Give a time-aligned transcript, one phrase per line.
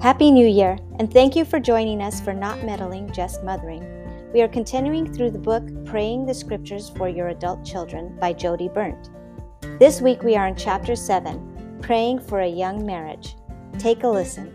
[0.00, 3.84] Happy New Year, and thank you for joining us for Not Meddling, Just Mothering.
[4.32, 8.72] We are continuing through the book Praying the Scriptures for Your Adult Children by Jodie
[8.72, 9.10] Berndt.
[9.78, 13.36] This week we are in Chapter 7 Praying for a Young Marriage.
[13.78, 14.50] Take a listen.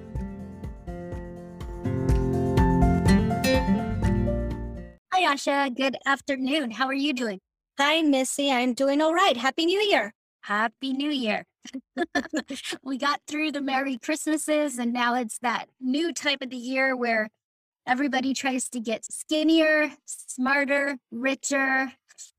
[5.14, 5.76] Hi, Asha.
[5.76, 6.72] Good afternoon.
[6.72, 7.40] How are you doing?
[7.78, 8.52] Hi, Missey.
[8.52, 9.38] I'm doing all right.
[9.38, 10.12] Happy New Year.
[10.42, 11.46] Happy New Year.
[12.84, 16.96] we got through the Merry Christmases, and now it's that new type of the year
[16.96, 17.30] where
[17.88, 21.92] everybody tries to get skinnier, smarter, richer,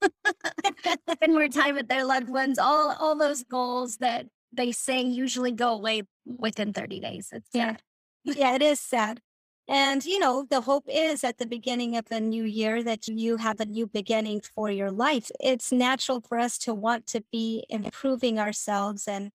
[1.11, 2.59] spend more time with their loved ones.
[2.59, 7.29] All all those goals that they say usually go away within 30 days.
[7.33, 7.77] It's yeah.
[8.25, 9.21] Yeah, it is sad.
[9.69, 13.39] And, you know, the hope is at the beginning of the new year that you
[13.39, 15.31] have a new beginning for your life.
[15.41, 19.33] It's natural for us to want to be improving ourselves and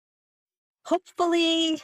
[0.85, 1.81] hopefully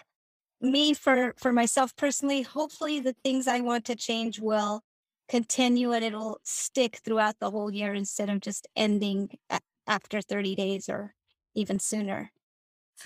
[0.61, 4.81] me for for myself personally, hopefully the things I want to change will
[5.29, 9.37] continue and it'll stick throughout the whole year instead of just ending
[9.85, 11.13] after 30 days or
[11.53, 12.31] even sooner.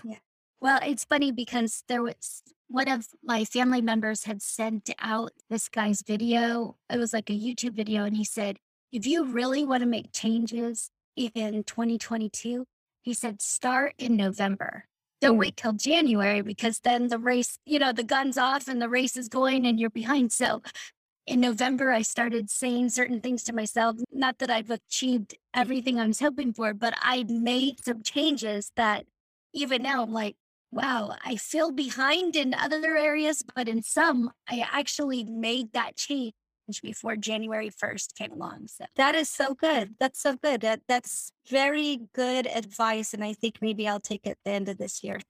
[0.03, 0.19] Yeah.
[0.61, 5.67] Well, it's funny because there was one of my family members had sent out this
[5.67, 6.77] guy's video.
[6.89, 8.57] It was like a YouTube video, and he said,
[8.91, 12.65] if you really want to make changes in 2022,
[13.01, 14.85] he said, start in November.
[15.19, 18.89] Don't wait till January because then the race, you know, the gun's off and the
[18.89, 20.31] race is going and you're behind.
[20.31, 20.61] So
[21.27, 23.97] in November, I started saying certain things to myself.
[24.11, 29.05] Not that I've achieved everything I was hoping for, but I made some changes that
[29.53, 30.35] even now I'm like,
[30.71, 36.33] wow, I feel behind in other areas, but in some, I actually made that change
[36.81, 38.67] before January 1st came along.
[38.67, 39.95] So That is so good.
[39.99, 40.61] That's so good.
[40.61, 43.13] That that's very good advice.
[43.13, 45.19] And I think maybe I'll take it at the end of this year.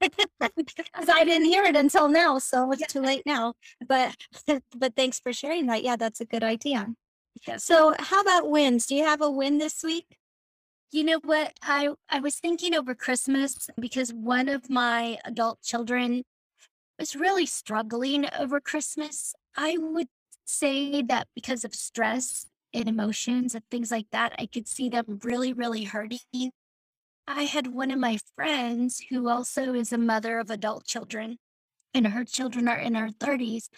[0.56, 2.38] Because I didn't hear it until now.
[2.38, 3.54] So it's too late now.
[3.86, 4.14] But
[4.76, 5.82] but thanks for sharing that.
[5.82, 6.88] Yeah, that's a good idea.
[7.56, 8.86] So how about wins?
[8.86, 10.18] Do you have a win this week?
[10.92, 11.54] You know what?
[11.62, 16.22] I I was thinking over Christmas because one of my adult children
[16.98, 19.34] was really struggling over Christmas.
[19.56, 20.08] I would
[20.44, 25.18] say that because of stress and emotions and things like that, I could see them
[25.24, 26.50] really, really hurting.
[27.26, 31.38] I had one of my friends who also is a mother of adult children,
[31.94, 33.70] and her children are in her 30s.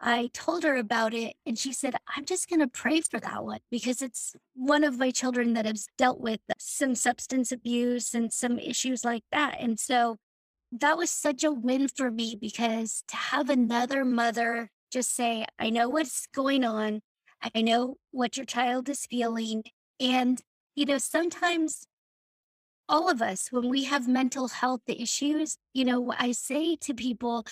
[0.00, 3.44] I told her about it, and she said, I'm just going to pray for that
[3.44, 8.32] one because it's one of my children that has dealt with some substance abuse and
[8.32, 9.56] some issues like that.
[9.58, 10.16] And so
[10.72, 15.70] that was such a win for me because to have another mother just say, I
[15.70, 17.00] know what's going on,
[17.54, 19.64] I know what your child is feeling.
[19.98, 20.40] And,
[20.74, 21.86] you know, sometimes
[22.88, 27.46] all of us, when we have mental health issues, you know, I say to people,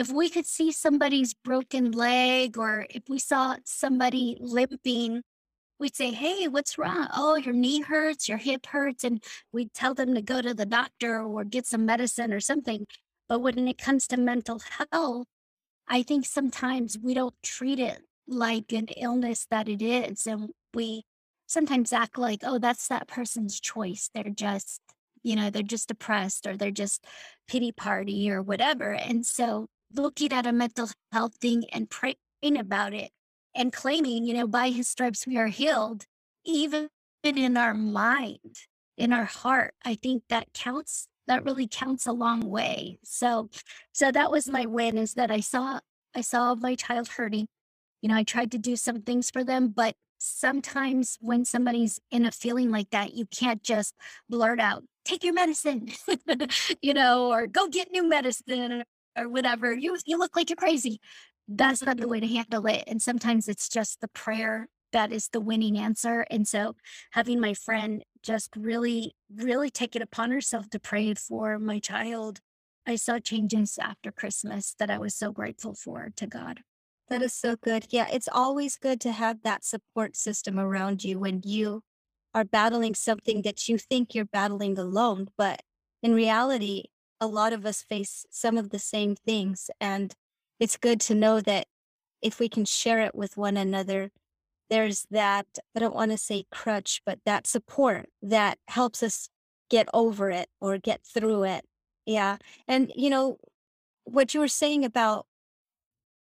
[0.00, 5.22] if we could see somebody's broken leg or if we saw somebody limping,
[5.78, 7.06] we'd say, Hey, what's wrong?
[7.14, 9.04] Oh, your knee hurts, your hip hurts.
[9.04, 9.22] And
[9.52, 12.86] we'd tell them to go to the doctor or get some medicine or something.
[13.28, 15.26] But when it comes to mental health,
[15.86, 20.26] I think sometimes we don't treat it like an illness that it is.
[20.26, 21.02] And we
[21.46, 24.08] sometimes act like, oh, that's that person's choice.
[24.14, 24.80] They're just,
[25.22, 27.04] you know, they're just depressed or they're just
[27.46, 28.92] pity party or whatever.
[28.94, 32.16] And so looking at a mental health thing and praying
[32.58, 33.10] about it
[33.54, 36.06] and claiming, you know, by his stripes we are healed,
[36.44, 36.88] even
[37.22, 38.56] in our mind,
[38.96, 41.06] in our heart, I think that counts.
[41.26, 42.98] That really counts a long way.
[43.04, 43.50] So,
[43.92, 45.78] so that was my win is that I saw,
[46.12, 47.46] I saw my child hurting.
[48.02, 52.26] You know, I tried to do some things for them, but sometimes when somebody's in
[52.26, 53.94] a feeling like that, you can't just
[54.28, 55.88] blurt out, take your medicine,
[56.82, 58.82] you know, or go get new medicine
[59.16, 59.72] or whatever.
[59.72, 61.00] You you look like you're crazy.
[61.48, 62.84] That's not the way to handle it.
[62.86, 66.26] And sometimes it's just the prayer that is the winning answer.
[66.30, 66.76] And so
[67.12, 72.40] having my friend just really, really take it upon herself to pray for my child,
[72.86, 76.60] I saw changes after Christmas that I was so grateful for to God.
[77.08, 77.86] That is so good.
[77.90, 81.82] Yeah, it's always good to have that support system around you when you
[82.34, 85.28] are battling something that you think you're battling alone.
[85.36, 85.62] But
[86.02, 86.84] in reality,
[87.20, 89.70] a lot of us face some of the same things.
[89.80, 90.14] And
[90.58, 91.66] it's good to know that
[92.22, 94.10] if we can share it with one another,
[94.68, 95.46] there's that,
[95.76, 99.28] I don't want to say crutch, but that support that helps us
[99.68, 101.64] get over it or get through it.
[102.06, 102.36] Yeah.
[102.68, 103.38] And, you know,
[104.04, 105.26] what you were saying about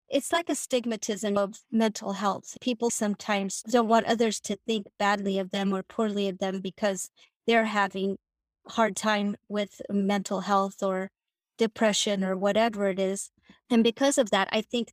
[0.08, 2.56] it's like a stigmatism of mental health.
[2.60, 7.10] People sometimes don't want others to think badly of them or poorly of them because
[7.46, 8.16] they're having
[8.68, 11.10] hard time with mental health or
[11.58, 13.30] depression or whatever it is.
[13.70, 14.92] And because of that, I think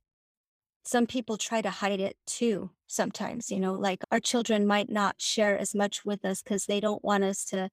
[0.84, 5.20] some people try to hide it too sometimes, you know, like our children might not
[5.20, 7.70] share as much with us because they don't want us to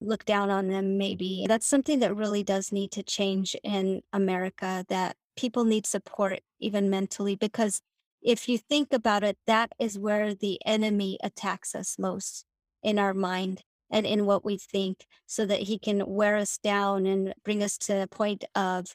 [0.00, 1.46] look down on them, maybe.
[1.48, 6.90] That's something that really does need to change in America, that people need support, even
[6.90, 7.80] mentally, because
[8.22, 12.44] if you think about it, that is where the enemy attacks us most
[12.82, 17.06] in our mind and in what we think, so that he can wear us down
[17.06, 18.86] and bring us to a point of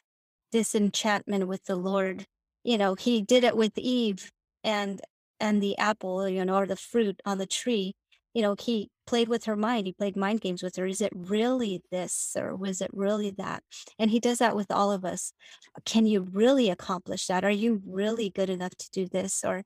[0.52, 2.26] disenchantment with the Lord.
[2.64, 4.30] You know, he did it with Eve
[4.62, 5.00] and
[5.40, 7.94] and the apple, you know, or the fruit on the tree.
[8.32, 9.86] You know, he played with her mind.
[9.86, 10.86] He played mind games with her.
[10.86, 13.62] Is it really this or was it really that?
[13.98, 15.32] And he does that with all of us.
[15.84, 17.44] Can you really accomplish that?
[17.44, 19.44] Are you really good enough to do this?
[19.44, 19.64] Or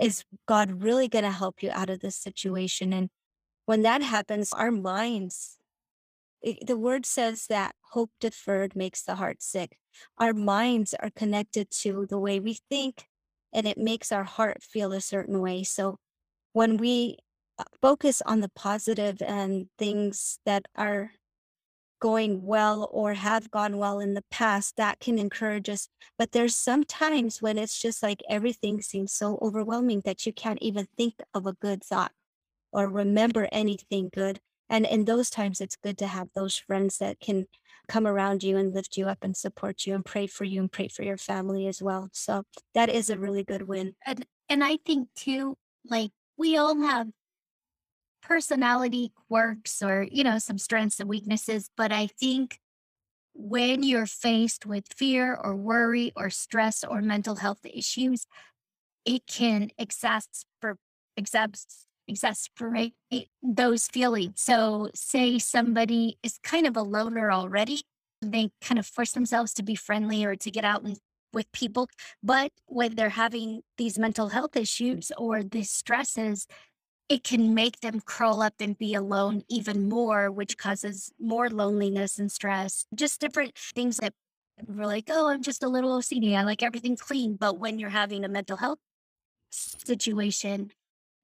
[0.00, 2.92] is God really going to help you out of this situation?
[2.92, 3.10] And
[3.66, 5.58] when that happens, our minds,
[6.40, 9.76] it, the word says that hope deferred makes the heart sick.
[10.18, 13.06] Our minds are connected to the way we think,
[13.52, 15.64] and it makes our heart feel a certain way.
[15.64, 15.98] So
[16.52, 17.18] when we
[17.58, 21.10] uh, focus on the positive and things that are
[21.98, 25.88] going well or have gone well in the past, that can encourage us.
[26.18, 30.60] But there's some times when it's just like everything seems so overwhelming that you can't
[30.62, 32.12] even think of a good thought
[32.76, 34.38] or remember anything good.
[34.68, 37.46] And in those times, it's good to have those friends that can
[37.88, 40.70] come around you and lift you up and support you and pray for you and
[40.70, 42.10] pray for your family as well.
[42.12, 42.42] So
[42.74, 43.94] that is a really good win.
[44.04, 45.56] And and I think too,
[45.88, 47.08] like we all have
[48.22, 51.70] personality quirks or, you know, some strengths and weaknesses.
[51.76, 52.58] But I think
[53.34, 58.26] when you're faced with fear or worry or stress or mental health issues,
[59.04, 60.78] it can exasperate,
[62.08, 62.94] exasperate
[63.42, 64.40] those feelings.
[64.40, 67.82] So, say somebody is kind of a loner already,
[68.22, 70.98] they kind of force themselves to be friendly or to get out and
[71.32, 71.88] with people.
[72.22, 76.46] But when they're having these mental health issues or these stresses,
[77.08, 82.18] it can make them curl up and be alone even more, which causes more loneliness
[82.18, 82.86] and stress.
[82.94, 84.12] Just different things that
[84.66, 86.34] we're like, oh, I'm just a little OCD.
[86.34, 87.36] I like everything clean.
[87.36, 88.78] But when you're having a mental health
[89.50, 90.72] situation,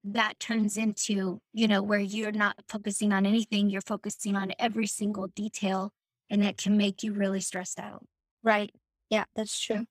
[0.03, 4.87] that turns into, you know, where you're not focusing on anything, you're focusing on every
[4.87, 5.91] single detail,
[6.29, 8.05] and that can make you really stressed out.
[8.43, 8.71] Right.
[9.09, 9.85] Yeah, that's true.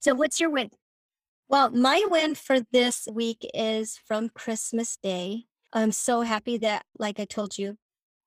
[0.00, 0.70] So, what's your win?
[1.48, 5.44] Well, my win for this week is from Christmas Day.
[5.72, 7.76] I'm so happy that, like I told you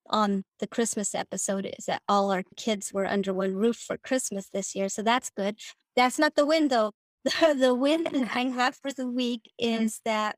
[0.09, 4.49] on the Christmas episode, is that all our kids were under one roof for Christmas
[4.49, 4.87] this year.
[4.87, 5.57] So that's good.
[5.95, 6.91] That's not the win, though.
[7.41, 9.81] The, win that I have for the week mm.
[9.81, 10.37] is that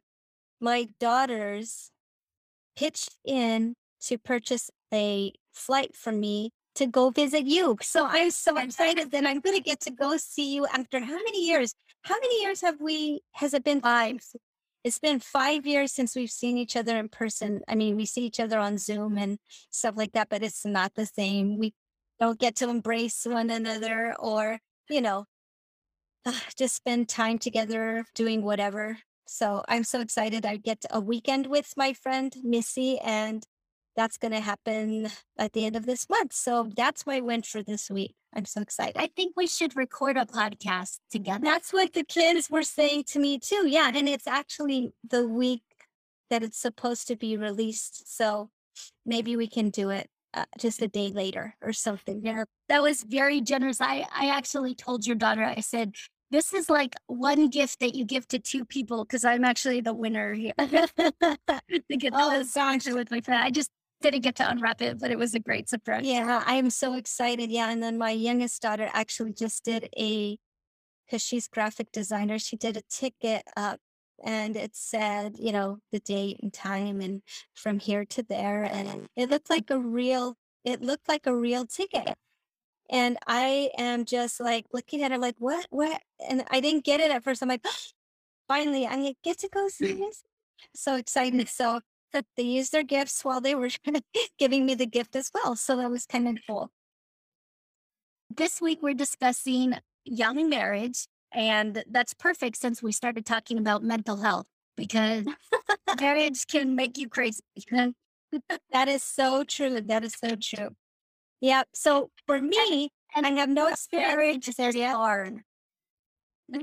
[0.60, 1.92] my daughters
[2.76, 7.78] pitched in to purchase a flight for me to go visit you.
[7.82, 11.16] So I'm so excited that I'm going to get to go see you after how
[11.16, 11.74] many years?
[12.04, 14.20] How many years have we, has it been five?
[14.86, 17.62] It's been five years since we've seen each other in person.
[17.68, 19.38] I mean, we see each other on Zoom and
[19.70, 21.58] stuff like that, but it's not the same.
[21.58, 21.74] We
[22.20, 24.60] don't get to embrace one another or,
[24.90, 25.26] you know,
[26.58, 29.00] just spend time together doing whatever.
[29.30, 30.46] So I'm so excited.
[30.46, 33.44] I get a weekend with my friend Missey and
[33.96, 36.34] that's going to happen at the end of this month.
[36.34, 38.16] So that's my win for this week.
[38.36, 38.98] I'm so excited.
[38.98, 41.44] I think we should record a podcast together.
[41.44, 43.68] That's what the kids were saying to me too.
[43.68, 43.92] Yeah.
[43.94, 45.64] And it's actually the week
[46.30, 48.16] that it's supposed to be released.
[48.16, 48.50] So
[49.06, 52.22] maybe we can do it uh, just a day later or something.
[52.24, 52.46] Yeah.
[52.68, 53.80] That was very generous.
[53.80, 55.94] I, I actually told your daughter, I said,
[56.32, 59.94] this is like one gift that you give to two people because I'm actually the
[59.94, 60.54] winner here.
[60.58, 62.44] to get oh,
[62.94, 63.44] with my friend.
[63.44, 63.72] I just
[64.02, 66.06] didn't get to unwrap it, but it was a great surprise.
[66.06, 67.52] Yeah, I am so excited.
[67.52, 67.70] Yeah.
[67.70, 70.38] And then my youngest daughter actually just did a,
[71.06, 73.80] because she's graphic designer, she did a ticket up
[74.24, 77.22] and it said, you know, the date and time and
[77.56, 78.64] from here to there.
[78.64, 82.16] And it looked like a real, it looked like a real ticket.
[82.92, 86.02] And I am just like looking at it like, what, what?
[86.28, 87.42] And I didn't get it at first.
[87.42, 87.66] I'm like,
[88.48, 90.24] finally, I get to go see this.
[90.76, 91.48] So excited.
[91.50, 91.82] So
[92.12, 93.70] that they used their gifts while they were
[94.40, 95.56] giving me the gift as well.
[95.56, 96.72] So that was kind of cool.
[98.36, 104.18] This week we're discussing young marriage, and that's perfect since we started talking about mental
[104.18, 105.26] health because
[106.00, 107.44] marriage can make you crazy.
[108.72, 109.82] that is so true.
[109.82, 110.70] That is so true.
[111.42, 111.64] Yeah.
[111.74, 114.16] So for me, and, I have no experience.
[114.16, 115.42] Marriage is hard.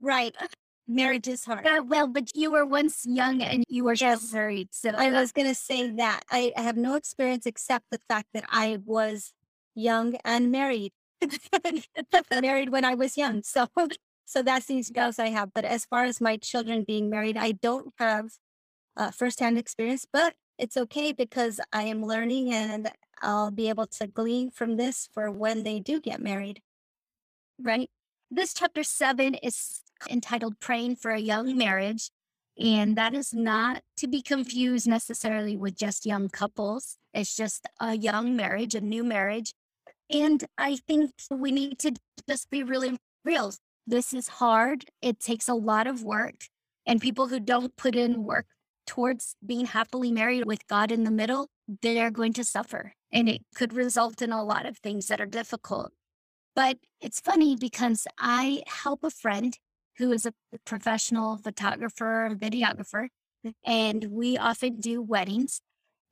[0.00, 0.34] right
[0.90, 1.66] marriage is hard.
[1.66, 4.32] Uh, well, but you were once young and you were yes.
[4.32, 4.68] married.
[4.72, 8.28] So I was going to say that I, I have no experience except the fact
[8.34, 9.32] that I was
[9.74, 10.92] young and married.
[12.42, 13.42] married when I was young.
[13.42, 13.68] So,
[14.24, 15.52] so that's the experience I have.
[15.54, 18.32] But as far as my children being married, I don't have
[18.96, 22.90] uh, firsthand experience, but it's okay because I am learning and
[23.20, 26.62] I'll be able to glean from this for when they do get married.
[27.60, 27.90] Right.
[28.30, 32.10] This chapter seven is entitled Praying for a Young Marriage.
[32.58, 36.98] And that is not to be confused necessarily with just young couples.
[37.14, 39.52] It's just a young marriage, a new marriage.
[40.10, 41.92] And I think we need to
[42.28, 43.52] just be really real.
[43.86, 44.84] This is hard.
[45.00, 46.44] It takes a lot of work.
[46.86, 48.46] And people who don't put in work
[48.86, 51.48] towards being happily married with God in the middle,
[51.82, 52.94] they're going to suffer.
[53.12, 55.92] And it could result in a lot of things that are difficult.
[56.54, 59.56] But it's funny because I help a friend
[59.98, 60.32] who is a
[60.64, 63.08] professional photographer, and videographer,
[63.46, 63.52] mm.
[63.64, 65.60] and we often do weddings.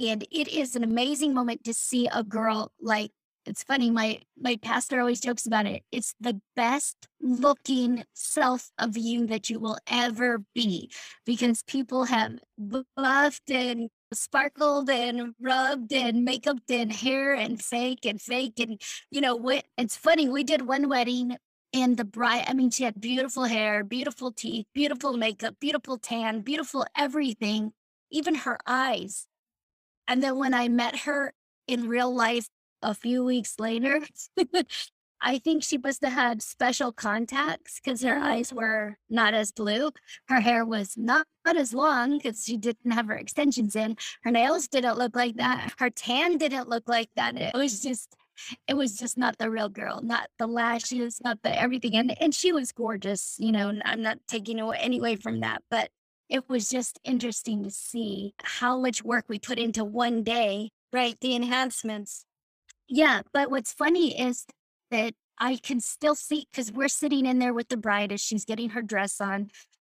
[0.01, 3.11] And it is an amazing moment to see a girl like
[3.49, 8.97] it's funny my my pastor always jokes about it it's the best looking self of
[8.97, 10.91] you that you will ever be
[11.25, 18.21] because people have buffed and sparkled and rubbed and makeup and hair and fake and
[18.21, 21.37] fake and you know it's funny we did one wedding
[21.75, 26.41] and the bride i mean she had beautiful hair beautiful teeth beautiful makeup beautiful tan
[26.41, 27.73] beautiful everything
[28.11, 29.27] even her eyes.
[30.07, 31.35] And then when i met her
[31.67, 32.49] in real life
[32.83, 34.01] a few weeks later
[35.21, 39.91] I think she must have had special contacts because her eyes were not as blue.
[40.29, 43.97] Her hair was not, not as long because she didn't have her extensions in.
[44.23, 45.73] Her nails didn't look like that.
[45.79, 47.37] Her tan didn't look like that.
[47.37, 48.15] It was just,
[48.69, 51.97] it was just not the real girl, not the lashes, not the everything.
[51.97, 53.73] And and she was gorgeous, you know.
[53.85, 55.91] I'm not taking away any way from that, but
[56.29, 60.71] it was just interesting to see how much work we put into one day.
[60.93, 62.25] Right, the enhancements.
[62.89, 64.47] Yeah, but what's funny is
[64.91, 68.45] that I can still see because we're sitting in there with the bride as she's
[68.45, 69.51] getting her dress on,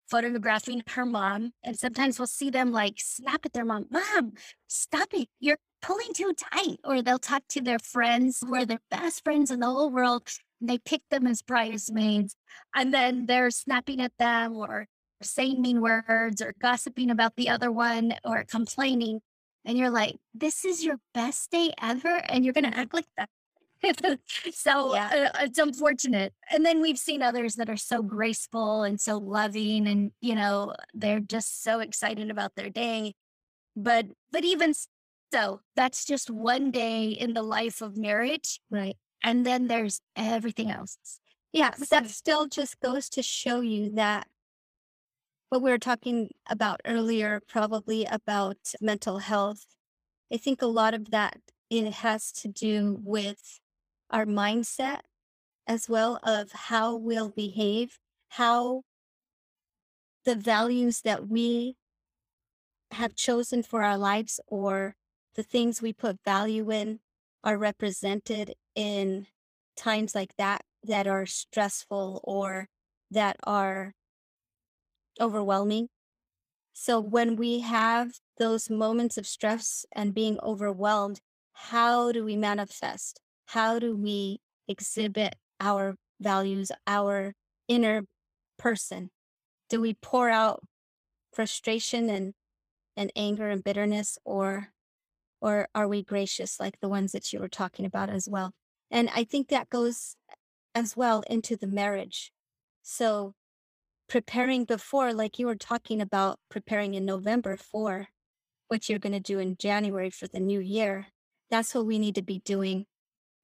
[0.10, 1.54] photographing her mom.
[1.63, 4.34] And sometimes we'll see them like snap at their mom, Mom,
[4.68, 5.30] stop it.
[5.39, 6.77] You're pulling too tight.
[6.84, 10.27] Or they'll talk to their friends who are their best friends in the whole world.
[10.60, 12.36] And they pick them as bridesmaids.
[12.75, 14.88] And then they're snapping at them or
[15.22, 19.22] saying mean words or gossiping about the other one or complaining.
[19.66, 22.22] And you're like, this is your best day ever.
[22.30, 23.30] And you're going to act like that
[24.53, 25.29] so yeah.
[25.34, 26.34] uh, it's unfortunate.
[26.51, 30.74] And then we've seen others that are so graceful and so loving and you know,
[30.93, 33.13] they're just so excited about their day.
[33.75, 34.74] But but even
[35.31, 38.60] so, that's just one day in the life of marriage.
[38.69, 38.98] Right.
[39.24, 40.98] And then there's everything else.
[41.53, 44.27] Yeah, but that still just goes to show you that
[45.50, 49.65] what we were talking about earlier, probably about mental health.
[50.31, 53.60] I think a lot of that it has to do with
[54.10, 55.02] our mindset
[55.68, 58.00] as well of how we'll behave,
[58.30, 58.84] how
[60.26, 61.76] the values that we
[62.92, 64.96] have chosen for our lives or
[65.36, 67.00] the things we put value in
[67.44, 69.28] are represented in
[69.76, 72.68] times like that that are stressful or
[73.12, 73.94] that are
[75.20, 75.90] overwhelming.
[76.74, 81.22] So when we have those moments of stress and being overwhelmed,
[81.54, 83.20] how do we manifest?
[83.48, 87.34] How do we exhibit our values, our
[87.68, 88.04] inner
[88.58, 89.10] person?
[89.70, 90.63] Do we pour out
[91.34, 92.34] frustration and,
[92.96, 94.70] and anger and bitterness or
[95.39, 98.54] or are we gracious like the ones that you were talking about as well?
[98.89, 100.16] And I think that goes
[100.74, 102.32] as well into the marriage.
[102.82, 103.34] So
[104.10, 108.08] preparing before, like you were talking about preparing in November for
[108.68, 111.08] what you're going to do in January for the new year,
[111.51, 112.86] that's what we need to be doing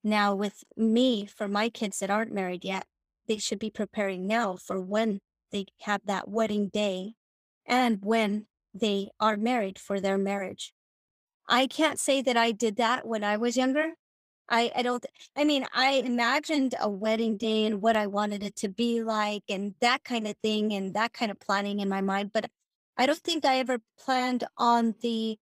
[0.03, 2.85] now, with me, for my kids that aren't married yet,
[3.27, 5.19] they should be preparing now for when
[5.51, 7.13] they have that wedding day
[7.65, 10.73] and when they are married for their marriage.
[11.47, 13.91] I can't say that I did that when I was younger.
[14.49, 15.05] I, I don't,
[15.37, 19.43] I mean, I imagined a wedding day and what I wanted it to be like
[19.47, 22.31] and that kind of thing and that kind of planning in my mind.
[22.33, 22.49] But
[22.97, 25.37] I don't think I ever planned on the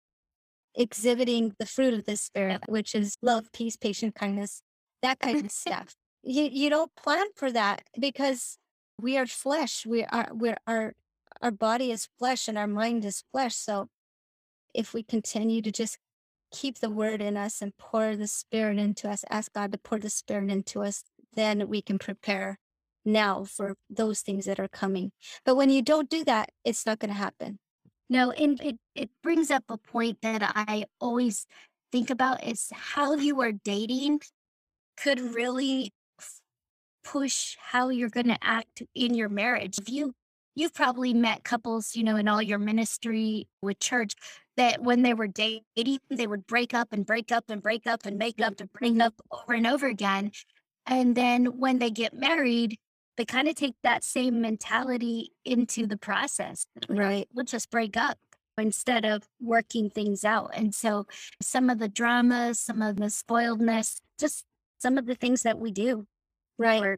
[0.75, 4.61] exhibiting the fruit of the spirit, which is love, peace, patience, kindness,
[5.01, 5.95] that kind of stuff.
[6.23, 8.57] You you don't plan for that because
[9.01, 9.85] we are flesh.
[9.85, 10.93] We are we're our
[11.41, 13.55] our body is flesh and our mind is flesh.
[13.55, 13.87] So
[14.73, 15.97] if we continue to just
[16.51, 19.99] keep the word in us and pour the spirit into us, ask God to pour
[19.99, 22.59] the spirit into us, then we can prepare
[23.05, 25.11] now for those things that are coming.
[25.45, 27.59] But when you don't do that, it's not going to happen.
[28.09, 31.45] No, and it, it brings up a point that I always
[31.91, 34.21] think about is how you are dating
[34.97, 35.93] could really
[37.03, 39.77] push how you're going to act in your marriage.
[39.79, 40.13] If you
[40.55, 44.13] you've probably met couples, you know, in all your ministry with church
[44.57, 48.05] that when they were dating, they would break up and break up and break up
[48.05, 50.31] and make up and bring up over and over again.
[50.85, 52.77] And then when they get married,
[53.19, 56.65] they kind of take that same mentality into the process.
[56.87, 57.27] Right.
[57.33, 58.17] We'll just break up
[58.57, 60.51] instead of working things out.
[60.53, 61.05] And so
[61.41, 64.45] some of the drama, some of the spoiledness, just
[64.79, 66.07] some of the things that we do,
[66.57, 66.97] Right.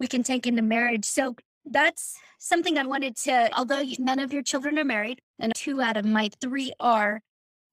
[0.00, 1.04] we can take into marriage.
[1.04, 5.80] So that's something I wanted to, although none of your children are married, and two
[5.80, 7.22] out of my three are,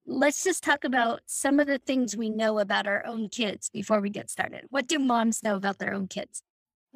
[0.05, 4.01] let's just talk about some of the things we know about our own kids before
[4.01, 4.65] we get started.
[4.69, 6.43] What do moms know about their own kids?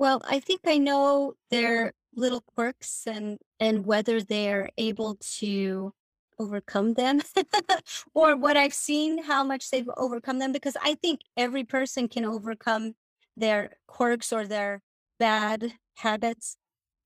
[0.04, 5.94] Well, I think I know their little quirks and and whether they're able to
[6.38, 7.22] overcome them
[8.14, 12.26] or what I've seen how much they've overcome them because I think every person can
[12.26, 12.96] overcome
[13.38, 14.82] their quirks or their
[15.20, 16.58] bad habits.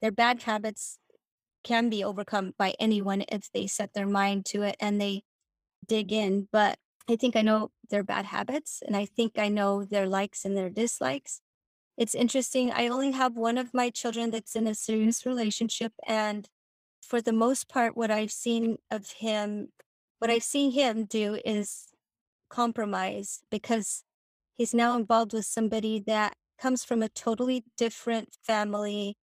[0.02, 0.98] Their bad habits
[1.64, 5.22] can be overcome by anyone if they set their mind to it and they
[5.88, 9.86] dig in, but I think I know their bad habits and I think I know
[9.86, 11.42] their likes and their dislikes
[11.98, 12.72] it's interesting.
[12.72, 15.94] I only have one of my children that's in a serious relationship.
[16.08, 16.48] And
[17.02, 19.70] for the most part, what I've seen of him,
[20.20, 21.88] what I've seen him do is
[22.50, 24.04] compromise because
[24.56, 29.18] he's now involved with somebody that comes from a totally different family,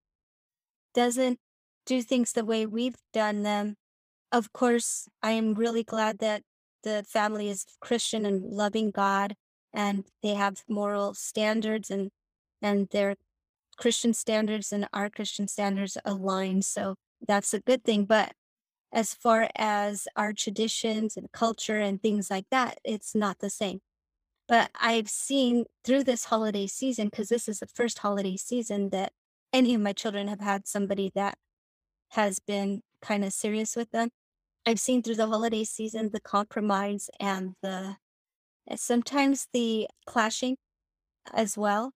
[0.94, 1.38] doesn't
[1.86, 3.76] do things the way we've done them.
[4.32, 6.42] Of course, I am really glad that
[6.82, 9.34] the family is Christian and loving God
[9.72, 12.10] and they have moral standards and
[12.64, 13.16] and their
[13.76, 16.62] Christian standards and our Christian standards align.
[16.62, 18.06] So that's a good thing.
[18.06, 18.32] But
[18.92, 23.80] as far as our traditions and culture and things like that, it's not the same.
[24.46, 29.12] But I've seen through this holiday season, because this is the first holiday season that
[29.52, 31.38] any of my children have had somebody that
[32.10, 34.10] has been kind of serious with them.
[34.66, 37.96] I've seen through the holiday season the compromise and the
[38.76, 40.56] sometimes the clashing
[41.32, 41.92] as well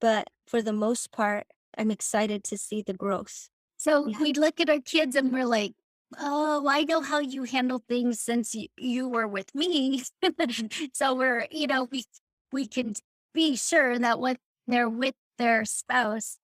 [0.00, 3.48] but for the most part, I'm excited to see the growth.
[3.76, 4.18] So Yeah.
[4.20, 5.74] we look at our kids and we're like,
[6.18, 10.04] oh, I know how you handle things since you, you were with me.
[10.94, 12.04] so we're, you know, we
[12.52, 12.94] we can
[13.34, 16.38] be sure that when they're with their spouse,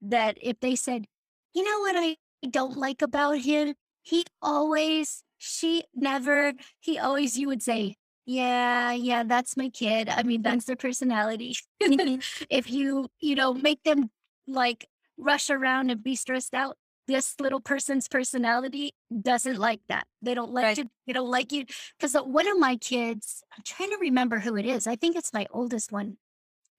[0.00, 1.06] that if they said,
[1.54, 2.16] you know what I
[2.48, 7.96] don't like about him, he always, she never, he always, you would say,
[8.28, 10.10] yeah, yeah, that's my kid.
[10.10, 11.56] I mean, that's their personality.
[11.80, 14.10] if you, you know, make them
[14.46, 14.86] like
[15.16, 20.06] rush around and be stressed out, this little person's personality doesn't like that.
[20.20, 20.76] They don't like Right.
[20.76, 21.64] to, they don't like you.
[21.98, 24.86] Because one of my kids, I'm trying to remember who it is.
[24.86, 26.18] I think it's my oldest one.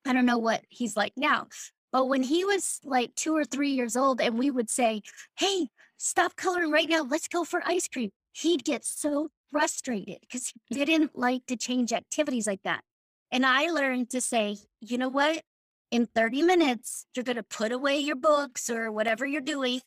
[0.06, 1.48] I don't know what he's like now.
[1.90, 5.02] But when he was like two or three years old, and we would say,
[5.36, 7.02] Hey, stop coloring right now.
[7.02, 8.10] Let's go for ice cream.
[8.32, 12.82] He'd get so frustrated because he didn't like to change activities like that.
[13.30, 15.42] And I learned to say, you know what?
[15.90, 19.80] In 30 minutes, you're going to put away your books or whatever you're doing,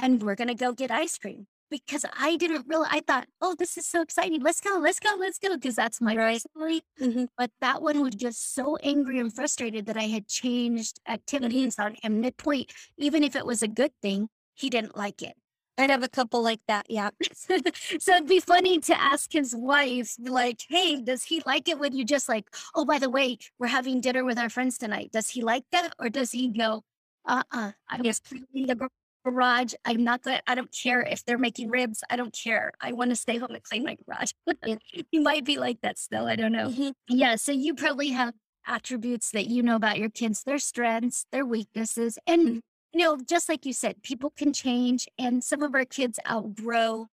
[0.00, 1.46] and we're going to go get ice cream.
[1.68, 4.40] Because I didn't really, I thought, oh, this is so exciting.
[4.40, 5.56] Let's go, let's go, let's go.
[5.56, 6.40] Because that's my Right.
[6.40, 6.82] personality.
[7.00, 7.28] Mhm.
[7.36, 11.96] But that one was just so angry and frustrated that I had changed activities on
[12.02, 12.20] him.
[12.20, 12.72] midpoint.
[12.96, 15.36] even if it was a good thing, he didn't like it.
[15.78, 16.86] I'd have a couple like that.
[16.88, 17.10] Yeah.
[17.34, 21.94] so it'd be funny to ask his wife, like, hey, does he like it when
[21.94, 25.10] you just like, oh, by the way, we're having dinner with our friends tonight.
[25.12, 25.92] Does he like that?
[25.98, 26.82] Or does he go,
[27.28, 28.88] uh-uh i just cleaning the
[29.24, 29.74] garage.
[29.84, 32.02] I'm not going I don't care if they're making ribs.
[32.08, 32.72] I don't care.
[32.80, 34.30] I want to stay home and clean my garage.
[35.10, 36.26] He might be like that still.
[36.26, 36.68] I don't know.
[36.68, 36.92] Mhm.
[37.08, 37.34] Yeah.
[37.36, 38.34] So you probably have
[38.66, 42.18] attributes that you know about your kids, their strengths, their weaknesses.
[42.26, 42.62] And,
[42.96, 47.08] you know, just like you said, people can change and some of our kids outgrow,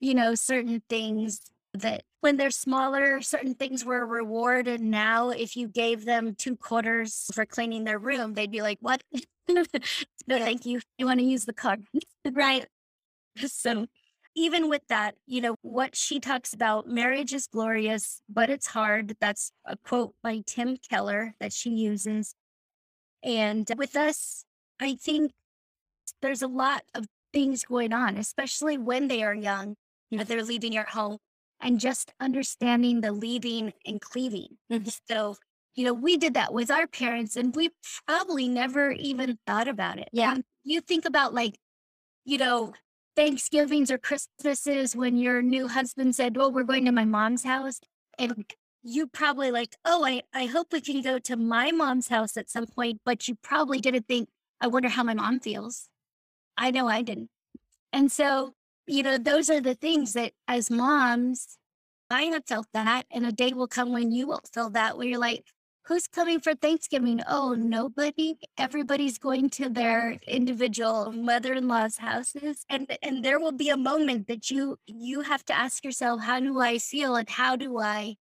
[0.00, 1.42] you know, certain things
[1.74, 4.66] that when they're smaller, certain things were a reward.
[4.66, 8.78] And now if you gave them two quarters for cleaning their room, they'd be like,
[8.80, 9.02] what?
[9.48, 9.62] no,
[10.26, 10.80] thank you.
[10.96, 11.76] You want to use the car.
[12.32, 12.64] right.
[13.36, 13.88] So
[14.34, 19.16] even with that, you know, what she talks about, marriage is glorious, but it's hard.
[19.20, 22.34] That's a quote by Tim Keller that she uses.
[23.22, 24.45] And with us,
[24.80, 25.32] I think
[26.22, 29.76] there's a lot of things going on, especially when they are young,
[30.10, 31.18] that they're leaving your home
[31.60, 34.58] and just understanding the leaving and cleaving.
[34.70, 34.98] Mhm.
[35.08, 35.36] So,
[35.74, 37.70] you know, we did that with our parents and we
[38.06, 40.08] probably never even thought about it.
[40.12, 40.32] Yeah.
[40.32, 41.58] Um, you think about like,
[42.24, 42.74] you know,
[43.16, 47.80] Thanksgivings or Christmases when your new husband said, Well, we're going to my mom's house.
[48.18, 48.44] And
[48.82, 52.50] you probably like, oh, I, I hope we can go to my mom's house at
[52.50, 54.28] some point, but you probably didn't think,
[54.60, 55.88] I wonder how my mom feels.
[56.56, 57.30] I know I didn't.
[57.92, 58.54] And so,
[58.86, 61.58] you know, those are the things that as moms,
[62.10, 63.04] I have felt that.
[63.10, 65.44] And a day will come when you will feel that, where you're like,
[65.86, 67.20] who's coming for Thanksgiving?
[67.28, 68.36] Oh, nobody.
[68.58, 72.64] Everybody's going to their individual mother-in-law's houses.
[72.68, 76.40] And and there will be a moment that you you have to ask yourself, how
[76.40, 78.16] do I feel and how do I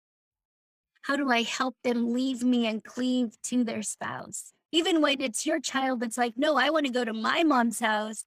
[1.02, 4.53] how do I help them leave me and cleave to their spouse?
[4.74, 7.78] Even when it's your child that's like, no, I want to go to my mom's
[7.78, 8.24] house.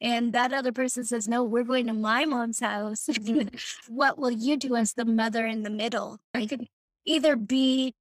[0.00, 3.06] And that other person says, no, we're going to my mom's house.
[3.06, 3.56] Mm-hmm.
[3.94, 6.18] what will you do as the mother in the middle?
[6.34, 6.66] I can
[7.04, 7.94] either be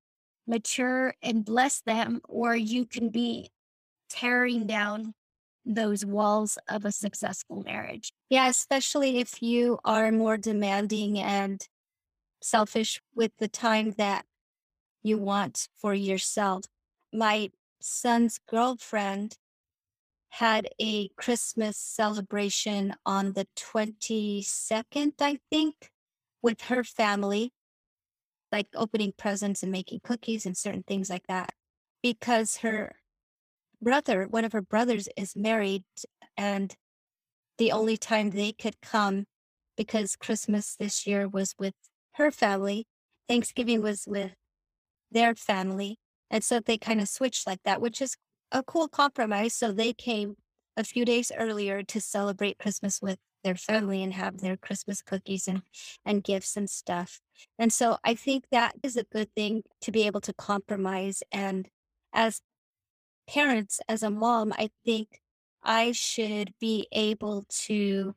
[0.48, 3.52] mature and bless them, or you can be
[4.10, 5.14] tearing down
[5.64, 8.12] those walls of a successful marriage.
[8.28, 11.66] Yeah, especially if you are more demanding and
[12.42, 14.26] selfish with the time that
[15.04, 16.66] you want for yourself.
[17.14, 17.52] My
[17.84, 19.38] son's girlfriend
[20.30, 25.92] had a Christmas celebration on the 22nd, I think,
[26.42, 27.52] with her family
[28.52, 31.52] like opening presents and making cookies and certain things like that
[32.04, 32.96] because her
[33.82, 35.84] brother, one of her brothers, is married
[36.38, 36.76] and
[37.58, 39.26] the only time they could come
[39.76, 41.74] because Christmas this year was with
[42.14, 42.86] her family,
[43.28, 44.34] Thanksgiving was with
[45.12, 45.98] their family.
[46.30, 48.16] And so they kind of switched like that, which is
[48.52, 49.54] a cool compromise.
[49.54, 50.36] So they came
[50.76, 55.48] a few days earlier to celebrate Christmas with their family and have their Christmas cookies
[55.48, 55.62] and,
[56.06, 57.20] and gifts and stuff.
[57.60, 61.22] And so I think that is a good thing to be able to compromise.
[61.32, 61.68] And
[62.14, 62.42] as
[63.28, 65.22] parents, as a mom, I think
[65.64, 68.16] I should be able to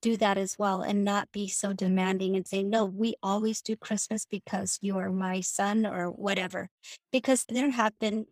[0.00, 3.76] do that as well and not be so demanding and say, no, we always do
[3.76, 6.68] Christmas because you're my son or whatever.
[7.12, 8.26] Because there have been,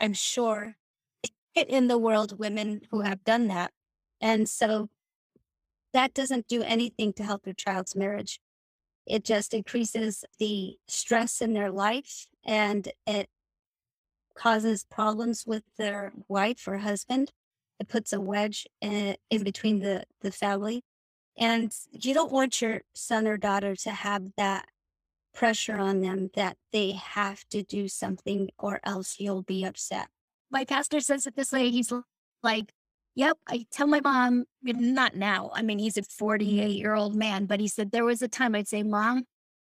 [0.00, 0.76] I'm sure,
[1.54, 3.72] in the world, women who have done that.
[4.20, 4.88] And so
[5.92, 8.40] that doesn't do anything to help your child's marriage.
[9.06, 13.28] It just increases the stress in their life and it
[14.34, 17.32] causes problems with their wife or husband.
[17.80, 20.84] It puts a wedge in, in between the, the family.
[21.38, 24.66] And you don't want your son or daughter to have that
[25.34, 30.08] pressure on them that they have to do something or else you'll be upset.
[30.50, 31.70] My pastor says it this way.
[31.70, 31.92] He's
[32.42, 32.72] like,
[33.14, 33.38] Yep.
[33.46, 35.50] I tell my mom, not now.
[35.54, 36.24] I mean, he's a mm-hmm.
[36.24, 39.24] 48 year old man, but he said there was a time I'd say, Mom,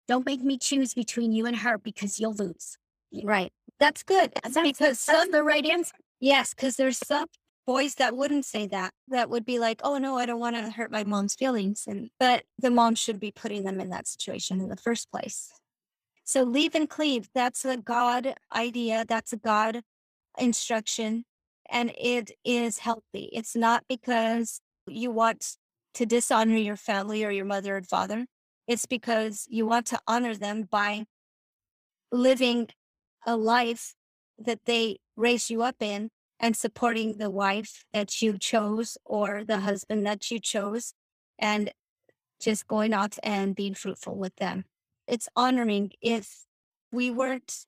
[0.07, 2.77] don't make me choose between you and her because you'll lose.
[3.23, 3.51] Right.
[3.79, 4.31] That's good.
[4.41, 5.95] That's, because some, the right answer.
[6.19, 7.27] Yes, because there's some
[7.65, 8.93] boys that wouldn't say that.
[9.07, 11.83] That would be like, oh no, I don't want to hurt my mom's feelings.
[11.87, 15.51] And but the mom should be putting them in that situation in the first place.
[16.23, 17.29] So leave and cleave.
[17.33, 19.05] That's a God idea.
[19.07, 19.81] That's a God
[20.37, 21.25] instruction
[21.69, 23.29] and it is healthy.
[23.33, 25.57] It's not because you want
[25.95, 28.25] to dishonor your family or your mother and father.
[28.67, 31.05] It's because you want to honor them by
[32.11, 32.69] living
[33.25, 33.95] a life
[34.37, 36.09] that they raise you up in
[36.43, 40.93] and supporting the wife that you chose or the husband that you chose
[41.39, 41.71] and
[42.41, 44.65] just going out and being fruitful with them.
[45.07, 46.43] It's honoring if
[46.91, 47.65] we weren't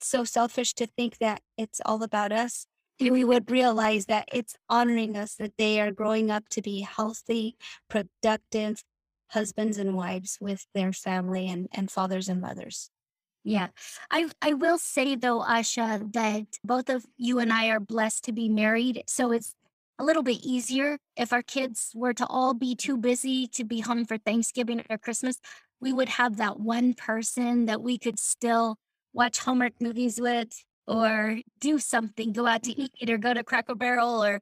[0.00, 2.66] so selfish to think that it's all about us
[3.00, 7.56] we would realize that it's honoring us that they are growing up to be healthy,
[7.90, 8.84] productive
[9.30, 12.90] husbands and wives with their family and, and fathers and mothers.
[13.44, 13.68] Yeah.
[14.10, 18.32] I I will say though, Asha, that both of you and I are blessed to
[18.32, 19.04] be married.
[19.06, 19.54] So it's
[19.98, 23.80] a little bit easier if our kids were to all be too busy to be
[23.80, 25.38] home for Thanksgiving or Christmas.
[25.80, 28.78] We would have that one person that we could still
[29.12, 32.86] watch Hallmark movies with, or do something, go out to mm-hmm.
[33.00, 34.40] eat or go to Cracker Barrel or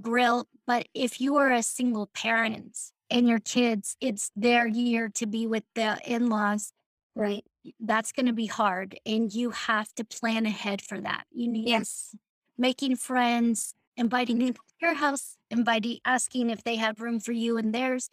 [0.00, 0.46] grill.
[0.66, 2.78] But if you are a single parent
[3.10, 6.72] and your kids, it's their year to be with the in laws,
[7.14, 7.44] right?
[7.80, 8.98] That's going to be hard.
[9.06, 11.24] And you have to plan ahead for that.
[11.30, 12.14] You need yes.
[12.58, 17.56] making friends, inviting them to your house, inviting, asking if they have room for you
[17.56, 18.10] and theirs,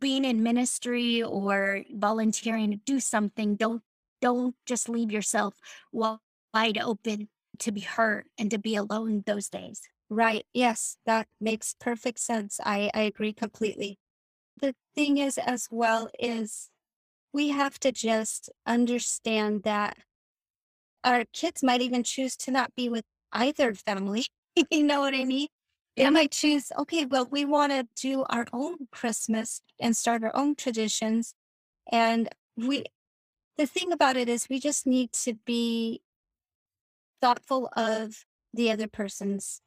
[0.00, 3.56] being in ministry or volunteering to do something.
[3.56, 3.82] Don't
[4.20, 5.54] don't just leave yourself
[5.92, 9.82] wide open to be hurt and to be alone those days.
[10.08, 10.44] Right.
[10.52, 12.60] Yes, that makes perfect sense.
[12.64, 13.98] I, I agree completely.
[14.60, 16.70] The thing is, as well, is
[17.32, 19.96] we have to just understand that
[21.04, 24.26] our kids might even choose to not be with either family.
[24.70, 25.48] you know what I mean?
[25.96, 30.34] They might choose, okay, well, we want to do our own Christmas and start our
[30.34, 31.34] own traditions.
[31.90, 32.84] And we
[33.58, 36.00] the thing about it is we just need to be
[37.20, 39.60] thoughtful of the other person's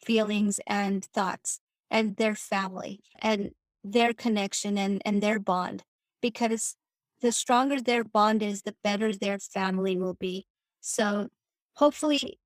[0.00, 3.50] feelings and thoughts and their family and
[3.82, 5.82] their connection and, and their bond
[6.22, 6.76] because
[7.24, 10.46] the stronger their bond is, the better their family will be.
[10.80, 11.28] So
[11.76, 12.38] hopefully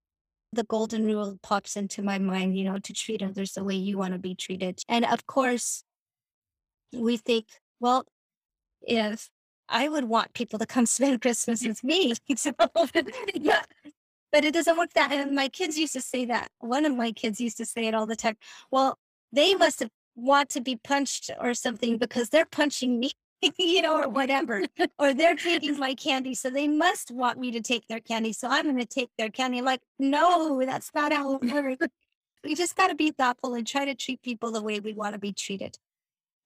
[0.53, 3.99] the golden rule pops into my mind, you know, to treat others the way you
[3.99, 4.81] want to be treated.
[4.89, 5.83] And of course,
[6.93, 7.47] we think,
[7.81, 8.07] well,
[8.83, 9.29] if
[9.69, 12.15] I would want people to come spend Christmas with me.
[12.37, 12.53] So,
[13.35, 13.63] yeah.
[14.31, 15.11] But it doesn't work that.
[15.11, 16.51] And my kids used to say that.
[16.61, 18.37] One of my kids used to say it all the time.
[18.71, 18.99] Well,
[19.33, 19.83] they must
[20.15, 23.11] want to be punched or something because they're punching me,
[23.59, 24.65] you know, or whatever.
[24.99, 26.35] or they're taking my candy.
[26.35, 28.33] So they must want me to take their candy.
[28.33, 29.61] So I'm going to take their candy.
[29.61, 31.87] Like, no, that's not how it works.
[32.45, 35.15] we just got to be thoughtful and try to treat people the way we want
[35.15, 35.79] to be treated.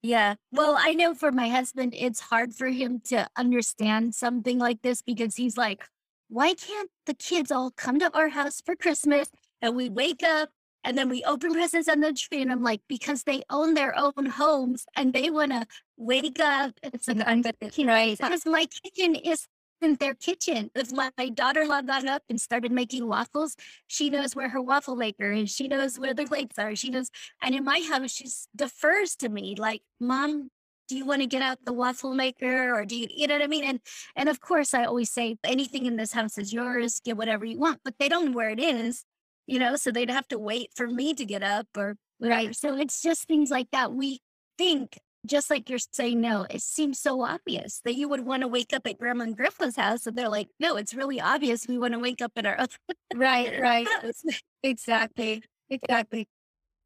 [0.02, 0.34] Yeah.
[0.50, 5.00] Well, I know for my husband, it's hard for him to understand something like this
[5.00, 5.84] because he's like,
[6.28, 9.28] why can't the kids all come to our house for Christmas
[9.60, 10.48] and we wake up
[10.84, 12.42] and then we open presents on the tree?
[12.42, 15.66] And I'm like, because they own their own homes and they want to
[15.96, 16.72] wake up.
[16.82, 18.18] It's like, I'm right.
[18.18, 19.46] Because my kitchen is
[19.80, 20.70] in their kitchen.
[20.74, 24.96] If my, my daughter-in-law got up and started making waffles, she knows where her waffle
[24.96, 25.50] maker is.
[25.50, 26.74] She knows where the plates are.
[26.76, 27.10] She knows.
[27.42, 30.50] And in my house, she defers to me like, Mom,
[30.88, 33.44] do you want to get out the waffle maker or do you, you know what
[33.44, 33.64] I mean?
[33.64, 33.80] And,
[34.14, 37.00] and of course, I always say anything in this house is yours.
[37.04, 39.04] Get whatever you want, but they don't know where it is,
[39.46, 42.54] you know, so they'd have to wait for me to get up or Right.
[42.54, 43.92] So it's just things like that.
[43.92, 44.20] We
[44.56, 48.48] think just like you're saying no, it seems so obvious that you would want to
[48.48, 50.06] wake up at Grandma and Grandpa's house.
[50.06, 52.66] And they're like, no, it's really obvious we want to wake up at our own.
[53.14, 53.86] Right, right.
[54.62, 55.42] exactly.
[55.68, 56.28] Exactly.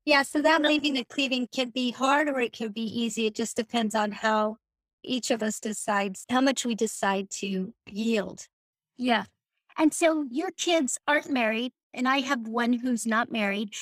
[0.04, 3.26] Yeah, so that leaving and cleaving can be hard or it can be easy.
[3.26, 4.56] It just depends on how
[5.02, 8.46] each of us decides how much we decide to yield.
[8.96, 9.24] Yeah.
[9.76, 13.74] And so your kids aren't married, and I have one who's not married.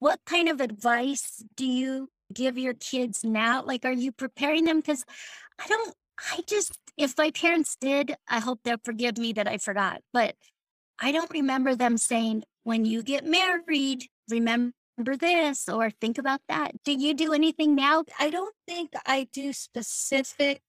[0.00, 3.62] What kind of advice do you give your kids now?
[3.62, 4.80] Like, are you preparing them?
[4.80, 5.04] Because
[5.58, 5.94] I don't,
[6.32, 10.02] I just, if my parents did, I hope they'll forgive me that I forgot.
[10.12, 10.34] But
[10.98, 16.72] I don't remember them saying, when you get married, remember this or think about that.
[16.84, 18.04] Do you do anything now?
[18.18, 20.60] I don't think I do specific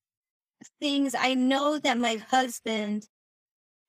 [0.80, 1.16] things.
[1.18, 3.08] I know that my husband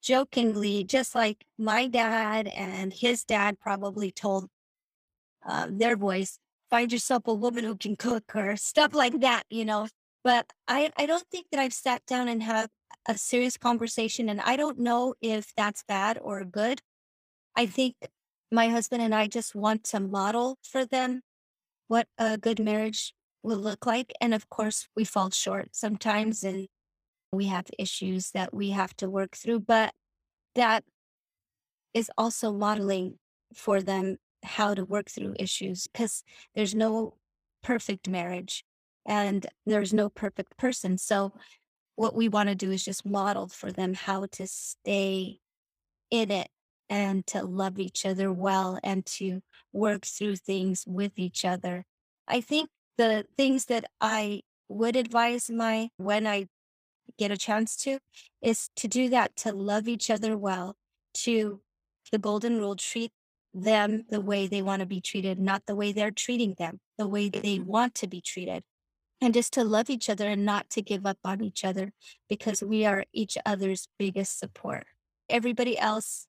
[0.03, 4.49] jokingly, just like my dad and his dad probably told
[5.47, 6.39] uh, their boys,
[6.71, 9.89] find yourself a woman who can cook or stuff like that, you know.
[10.25, 12.69] But I, I don't think that I've sat down and had
[13.07, 14.29] a serious conversation.
[14.29, 16.81] And I don't know if that's bad or good.
[17.57, 17.97] I think
[18.51, 21.23] my husband and I just want to model for them
[21.89, 24.13] what a good marriage will look like.
[24.21, 26.69] And of course, we fall short sometimes and
[27.33, 29.61] we have issues that we have to work through.
[29.61, 29.95] But
[30.55, 30.85] that
[31.95, 33.19] is also modeling
[33.55, 36.23] for them how to work through issues because
[36.55, 37.15] there's no
[37.63, 38.65] perfect marriage
[39.07, 40.99] and there's no perfect person.
[40.99, 41.33] So,
[41.95, 45.39] what we want to do is just model for them how to stay
[46.11, 46.49] in it
[46.89, 49.43] and to love each other well and to
[49.73, 51.85] work through things with each other.
[52.27, 56.47] I think the things that I would advise my when I
[57.19, 57.99] get a chance to
[58.41, 60.77] is to do that to love each other well,
[61.15, 61.61] to
[62.11, 63.13] the golden rule treat
[63.55, 67.07] them the way they want to be treated, not the way they're treating them, the
[67.09, 68.63] way they want to be treated.
[69.21, 71.93] And just to love each other and not to give up on each other
[72.29, 74.85] because we are each other's biggest support.
[75.29, 76.27] Everybody else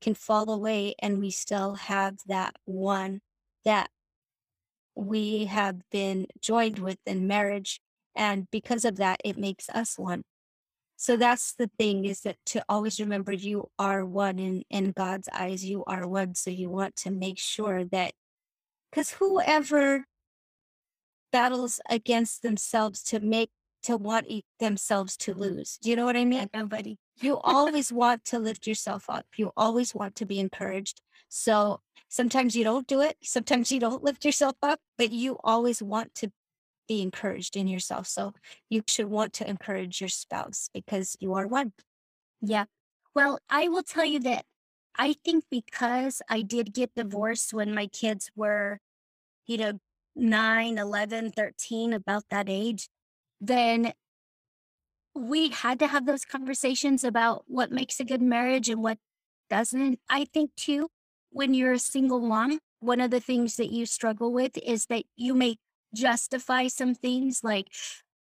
[0.00, 3.20] can fall away, and we still have that one
[3.64, 3.90] that
[4.94, 7.80] we have been joined with in marriage.
[8.16, 10.22] And because of that, it makes us one.
[10.96, 15.28] So that's the thing is that to always remember you are one in, in God's
[15.30, 16.34] eyes, you are one.
[16.34, 18.14] So you want to make sure that,
[18.90, 20.06] because whoever
[21.30, 23.50] battles against themselves to make,
[23.82, 24.26] to want
[24.58, 26.48] themselves to lose, do you know what I mean?
[26.54, 26.96] Nobody.
[27.20, 29.26] You always want to lift yourself up.
[29.36, 31.02] You always want to be encouraged.
[31.28, 33.16] So sometimes you don't do it.
[33.22, 36.32] Sometimes you don't lift yourself up, but you always want to
[36.86, 38.06] be encouraged in yourself.
[38.06, 38.34] So
[38.68, 41.72] you should want to encourage your spouse because you are one.
[42.40, 42.64] Yeah.
[43.14, 44.44] Well, I will tell you that
[44.98, 48.80] I think because I did get divorced when my kids were,
[49.46, 49.72] you know,
[50.14, 52.88] 9, 11, 13, about that age,
[53.40, 53.92] then
[55.14, 58.98] we had to have those conversations about what makes a good marriage and what
[59.50, 59.98] doesn't.
[60.08, 60.88] I think too,
[61.30, 65.04] when you're a single mom, one of the things that you struggle with is that
[65.16, 65.56] you may
[65.94, 67.68] justify some things like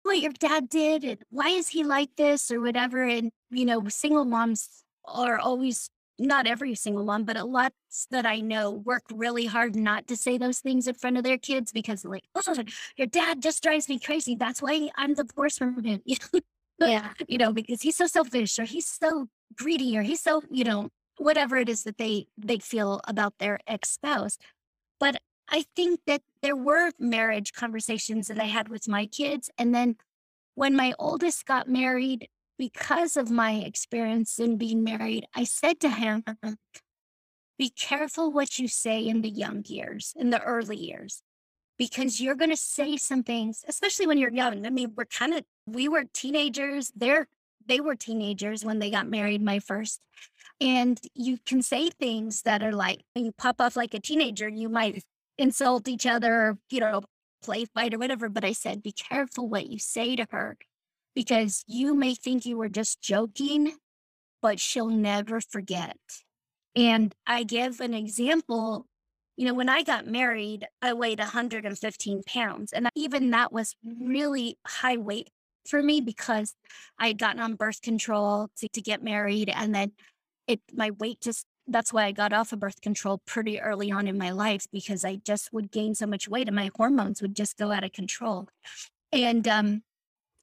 [0.02, 3.02] what your dad did and why is he like this or whatever.
[3.02, 7.72] And, you know, single moms are always not every single mom, but a lot
[8.10, 11.38] that I know work really hard not to say those things in front of their
[11.38, 12.54] kids because like, oh,
[12.96, 14.36] your dad just drives me crazy.
[14.36, 16.02] That's why I'm divorced from him.
[16.78, 17.12] yeah.
[17.26, 20.90] You know, because he's so selfish or he's so greedy or he's so, you know,
[21.16, 24.36] whatever it is that they they feel about their ex-spouse.
[24.98, 29.50] But I think that there were marriage conversations that I had with my kids.
[29.58, 29.96] And then
[30.54, 35.88] when my oldest got married, because of my experience in being married, I said to
[35.88, 36.22] him,
[37.58, 41.22] be careful what you say in the young years, in the early years,
[41.78, 44.66] because you're going to say some things, especially when you're young.
[44.66, 46.92] I mean, we're kind of, we were teenagers.
[46.94, 47.28] They're,
[47.66, 50.00] they were teenagers when they got married, my first.
[50.60, 54.68] And you can say things that are like, you pop off like a teenager, you
[54.68, 55.02] might
[55.40, 57.02] insult each other, you know,
[57.42, 58.28] play fight or whatever.
[58.28, 60.56] But I said, be careful what you say to her
[61.14, 63.74] because you may think you were just joking,
[64.42, 65.96] but she'll never forget.
[66.76, 68.86] And I give an example.
[69.36, 72.72] You know, when I got married, I weighed 115 pounds.
[72.72, 75.30] And even that was really high weight
[75.66, 76.54] for me because
[76.98, 79.48] I had gotten on birth control to, to get married.
[79.48, 79.92] And then
[80.46, 84.08] it, my weight just, that's why I got off of birth control pretty early on
[84.08, 87.36] in my life because I just would gain so much weight and my hormones would
[87.36, 88.48] just go out of control.
[89.12, 89.82] And um,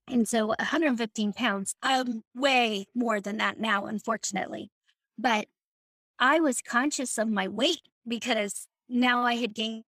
[0.09, 4.69] and so 115 pounds, I'm way more than that now, unfortunately.
[5.17, 5.47] But
[6.19, 9.83] I was conscious of my weight because now I had gained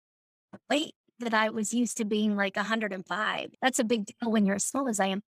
[0.70, 3.50] weight that I was used to being like 105.
[3.60, 5.22] That's a big deal when you're as small as I am.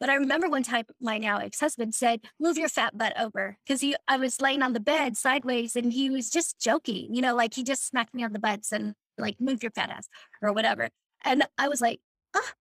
[0.00, 3.58] But I remember one time my now ex-husband said, move your fat butt over.
[3.68, 7.20] Cause he, I was laying on the bed sideways and he was just joking, you
[7.20, 10.08] know, like he just smacked me on the butts and like, move your fat ass
[10.40, 10.88] or whatever.
[11.22, 12.00] And I was like,
[12.34, 12.52] ah,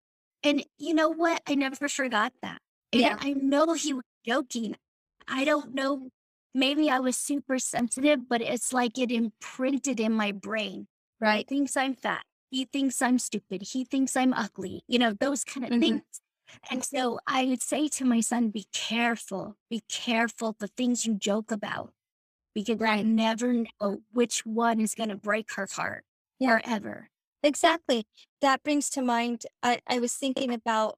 [0.44, 1.42] and you know what?
[1.48, 2.60] I never forgot that.
[2.92, 3.18] And yeah.
[3.20, 4.76] I know he was joking.
[5.28, 6.10] I don't know.
[6.54, 10.88] Maybe I was super sensitive, but it's like it imprinted in my brain.
[11.22, 11.46] Right.
[11.48, 12.24] He thinks I'm fat.
[12.50, 13.62] He thinks I'm stupid.
[13.62, 15.80] He thinks I'm ugly, you know, those kind of mm-hmm.
[15.82, 16.02] things.
[16.70, 21.16] And so I would say to my son, be careful, be careful the things you
[21.16, 21.94] joke about
[22.54, 23.00] because right.
[23.00, 26.04] I never know which one is going to break her heart
[26.40, 26.60] yeah.
[26.60, 27.10] forever.
[27.44, 28.06] Exactly.
[28.42, 30.98] That brings to mind, I, I was thinking about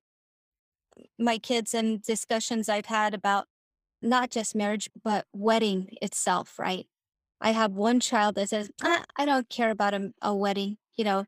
[1.19, 3.47] my kids and discussions I've had about
[4.01, 6.87] not just marriage, but wedding itself, right?
[7.39, 11.03] I have one child that says, "Ah, I don't care about a, a wedding, you
[11.03, 11.25] know,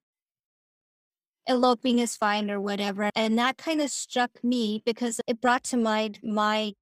[1.47, 3.09] eloping is fine or whatever.
[3.15, 6.73] And that kind of struck me because it brought to mind my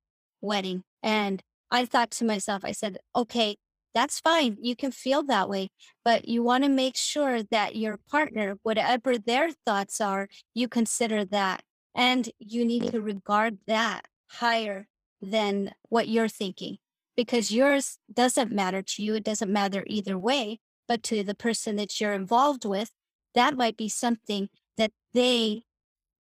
[0.41, 0.83] wedding.
[1.03, 3.55] And I thought to myself, I said, okay,
[3.93, 4.57] that's fine.
[4.61, 5.69] You can feel that way,
[6.05, 11.25] but you want to make sure that your partner, whatever their thoughts are, you consider
[11.25, 11.63] that.
[11.93, 14.87] And you need to regard that higher
[15.21, 16.77] than what you're thinking
[17.17, 19.15] because yours doesn't matter to you.
[19.15, 22.91] It doesn't matter either way, but to the person that you're involved with,
[23.35, 25.63] that might be something that they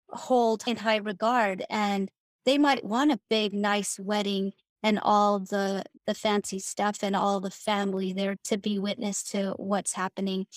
[0.09, 2.09] hold in high regard and
[2.45, 7.39] they might want a big, nice wedding and all the the fancy stuff and all
[7.39, 10.47] the family there to be witness to what's happening.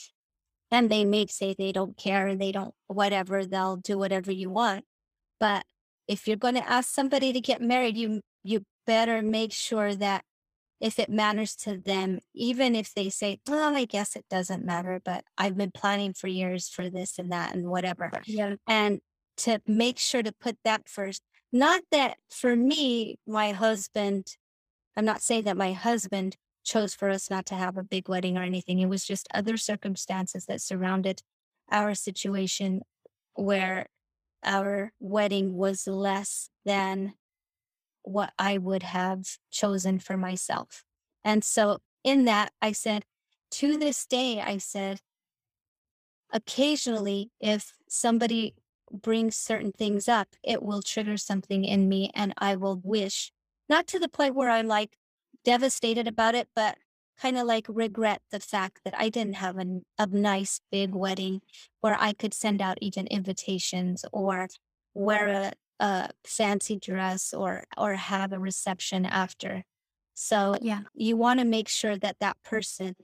[0.70, 4.48] And they may say they don't care and they don't whatever they'll do whatever you
[4.48, 4.84] want.
[5.38, 5.66] But
[6.08, 10.24] if you're going to ask somebody to get married you you better make sure that
[10.82, 15.00] if it matters to them even if they say well i guess it doesn't matter
[15.04, 19.00] but i've been planning for years for this and that and whatever yeah and
[19.36, 24.26] to make sure to put that first not that for me, my husband,
[24.96, 28.38] I'm not saying that my husband chose for us not to have a big wedding
[28.38, 28.78] or anything.
[28.78, 31.20] It was just other circumstances that surrounded
[31.70, 32.80] our situation
[33.34, 33.86] where
[34.42, 37.14] our wedding was less than
[38.02, 40.84] what I would have chosen for myself.
[41.24, 43.04] And so in that, I said,
[43.52, 45.00] to this day, I said,
[46.32, 48.54] occasionally, if somebody
[48.90, 53.32] brings certain things up, it will trigger something in me and I will wish,
[53.68, 54.96] not to the point where I'm like
[55.44, 56.76] devastated about it, but
[57.20, 61.40] kind of like regret the fact that I didn't have a, a nice big wedding
[61.80, 64.48] where I could send out even invitations or
[64.94, 69.64] wear a, a fancy dress or or have a reception after.
[70.14, 72.94] So yeah, you want to make sure that that person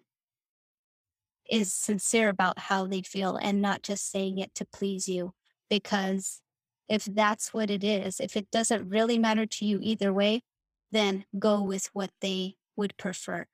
[1.49, 5.33] is sincere about how they feel and not just saying it to please you
[5.71, 6.43] because
[6.89, 10.43] if that's what it is, if it doesn't really matter to you either way,
[10.91, 13.47] then go with what they would prefer.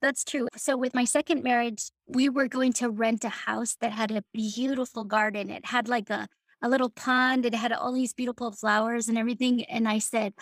[0.00, 0.48] That's true.
[0.56, 4.24] So, with my second marriage, we were going to rent a house that had a
[4.32, 5.50] beautiful garden.
[5.50, 6.28] It had like a,
[6.64, 7.44] a little pond.
[7.44, 9.64] It had all these beautiful flowers and everything.
[9.64, 10.32] And I said,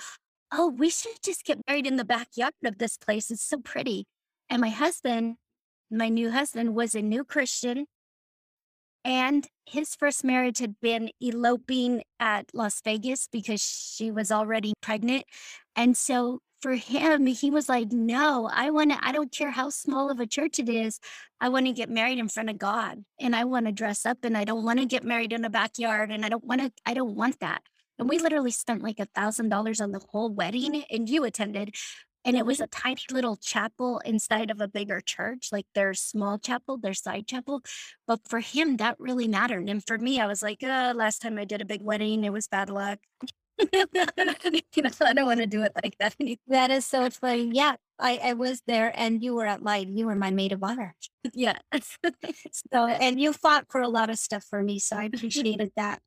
[0.53, 3.31] Oh, we should just get married in the backyard of this place.
[3.31, 4.05] It's so pretty.
[4.49, 5.37] And my husband,
[5.91, 7.87] my new husband, was a new Christian.
[9.05, 15.25] And his first marriage had been eloping at Las Vegas because she was already pregnant.
[15.75, 19.69] And so for him, he was like, no, I want to, I don't care how
[19.69, 21.01] small of a church it is.
[21.41, 24.19] I want to get married in front of God and I want to dress up
[24.23, 26.73] and I don't want to get married in a backyard and I don't want to,
[26.87, 27.63] I don't want that.
[27.99, 31.75] And we literally spent like a thousand dollars on the whole wedding and you attended.
[32.25, 36.39] And it was a tiny little chapel inside of a bigger church, like their small
[36.39, 37.63] chapel, their side chapel.
[38.07, 39.69] But for him, that really mattered.
[39.69, 42.33] And for me, I was like, uh, last time I did a big wedding, it
[42.33, 43.01] was bad luck.
[43.73, 46.39] you know, I don't want to do it like that anymore.
[46.49, 47.51] That is so funny.
[47.53, 49.89] Yeah, I, I was there and you were at light.
[49.89, 50.95] You were my maid of honor.
[51.33, 51.59] Yeah.
[52.73, 54.79] So, and you fought for a lot of stuff for me.
[54.79, 56.01] So I appreciated that.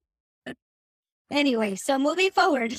[1.32, 2.76] Anyway, so moving forward.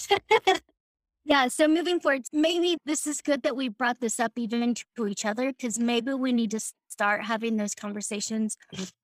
[1.24, 1.48] Yeah.
[1.48, 5.24] So moving forward, maybe this is good that we brought this up even to each
[5.24, 8.56] other because maybe we need to start having those conversations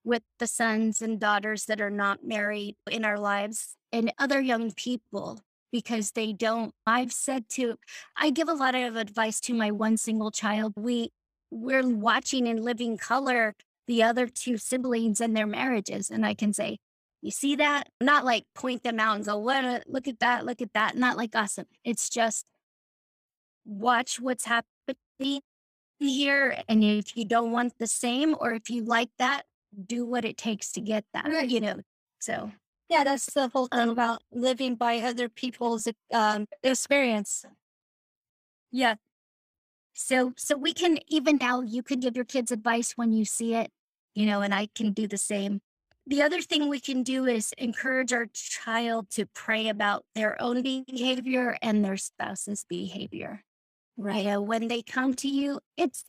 [0.04, 4.70] with the sons and daughters that are not married in our lives and other young
[4.70, 5.40] people
[5.72, 6.72] because they don't.
[6.86, 7.76] I've said to,
[8.16, 10.74] I give a lot of advice to my one single child.
[10.76, 11.10] We,
[11.50, 13.54] we're watching in living color
[13.88, 16.10] the other two siblings and their marriages.
[16.10, 16.78] And I can say,
[17.22, 17.88] you see that?
[18.00, 20.96] Not like point them out and go, what look at that, look at that.
[20.96, 21.68] Not like gossip.
[21.84, 22.44] It's just
[23.64, 25.40] watch what's happening
[25.98, 26.58] here.
[26.68, 29.42] And if you don't want the same, or if you like that,
[29.86, 31.48] do what it takes to get that, Right.
[31.48, 31.76] you know?
[32.20, 32.50] So
[32.92, 37.46] yeah, that's the whole thing Um, about living by other people's um, experience.
[38.70, 38.96] Yeah.
[39.94, 43.54] So so we can even now you can give your kids advice when you see
[43.54, 43.70] it,
[44.14, 45.60] you know, and I can do the same.
[46.06, 50.62] The other thing we can do is encourage our child to pray about their own
[50.62, 53.44] behavior and their spouse's behavior.
[53.96, 54.26] Right.
[54.26, 56.04] Uh, when they come to you, it's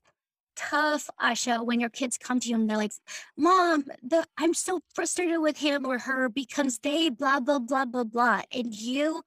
[0.55, 2.93] tough, Asha, when your kids come to you and they're like,
[3.37, 8.03] Mom, the, I'm so frustrated with him or her because they blah, blah, blah, blah,
[8.03, 8.41] blah.
[8.51, 9.23] And you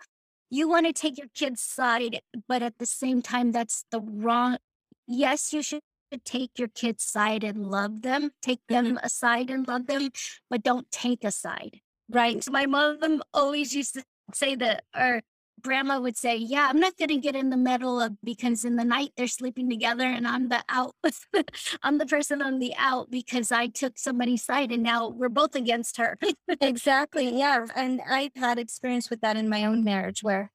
[0.49, 4.59] you want to take your kid's side, but at the same time, that's the wrong.
[5.07, 5.83] Yes, you should
[6.25, 8.85] take your kid's side and love them, take mm-hmm.
[8.85, 10.11] them aside and love them,
[10.49, 11.81] but don't take a side.
[12.09, 12.43] Right.
[12.45, 15.23] So my mom always used to say that, or
[15.67, 18.77] grandma would say, "Yeah, I'm not going to get in the middle of because in
[18.77, 20.95] the night they're sleeping together, and I'm the out.
[21.83, 25.55] I'm the person on the out because I took somebody's side, and now we're both
[25.55, 26.19] against her."
[26.61, 27.37] Exactly.
[27.37, 27.67] Yeah.
[27.77, 30.51] And I've had experience with that in my own marriage where,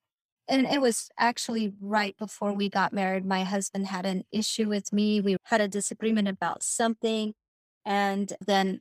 [0.48, 3.24] and it was actually right before we got married.
[3.24, 5.20] My husband had an issue with me.
[5.20, 7.34] We had a disagreement about something.
[7.84, 8.80] And then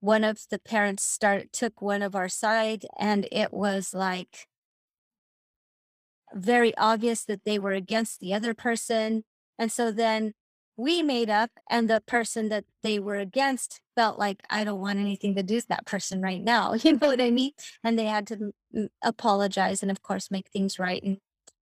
[0.00, 4.46] one of the parents started, took one of our side, and it was like
[6.36, 9.24] very obvious that they were against the other person.
[9.58, 10.32] And so then
[10.76, 14.98] we made up, and the person that they were against felt like, I don't want
[14.98, 16.74] anything to do with that person right now.
[16.84, 17.52] You know what I mean?
[17.82, 18.52] And they had to
[19.02, 21.02] apologize and, of course, make things right.
[21.02, 21.16] And,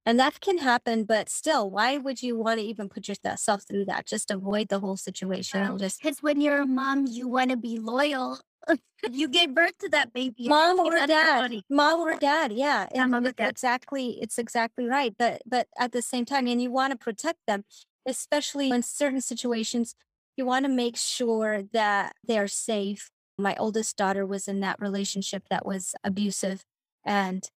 [0.05, 3.85] and that can happen, but still, why would you want to even put yourself through
[3.87, 4.07] that?
[4.07, 5.61] Just avoid the whole situation.
[6.03, 8.41] Because when you're a mom, you want to be loyal.
[9.11, 10.49] you gave birth to that baby.
[10.49, 11.62] mom or That's dad funny.
[11.71, 13.51] mom or dad yeah and mom or it's dad.
[13.51, 17.39] exactly it's exactly right but but at the same time and you want to protect
[17.47, 17.65] them
[18.07, 19.95] especially in certain situations
[20.37, 25.43] you want to make sure that they're safe my oldest daughter was in that relationship
[25.51, 26.62] that was abusive
[27.05, 27.49] and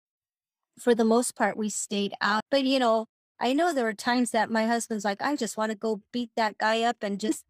[0.80, 3.05] for the most part we stayed out but you know
[3.39, 6.30] i know there were times that my husband's like i just want to go beat
[6.36, 7.43] that guy up and just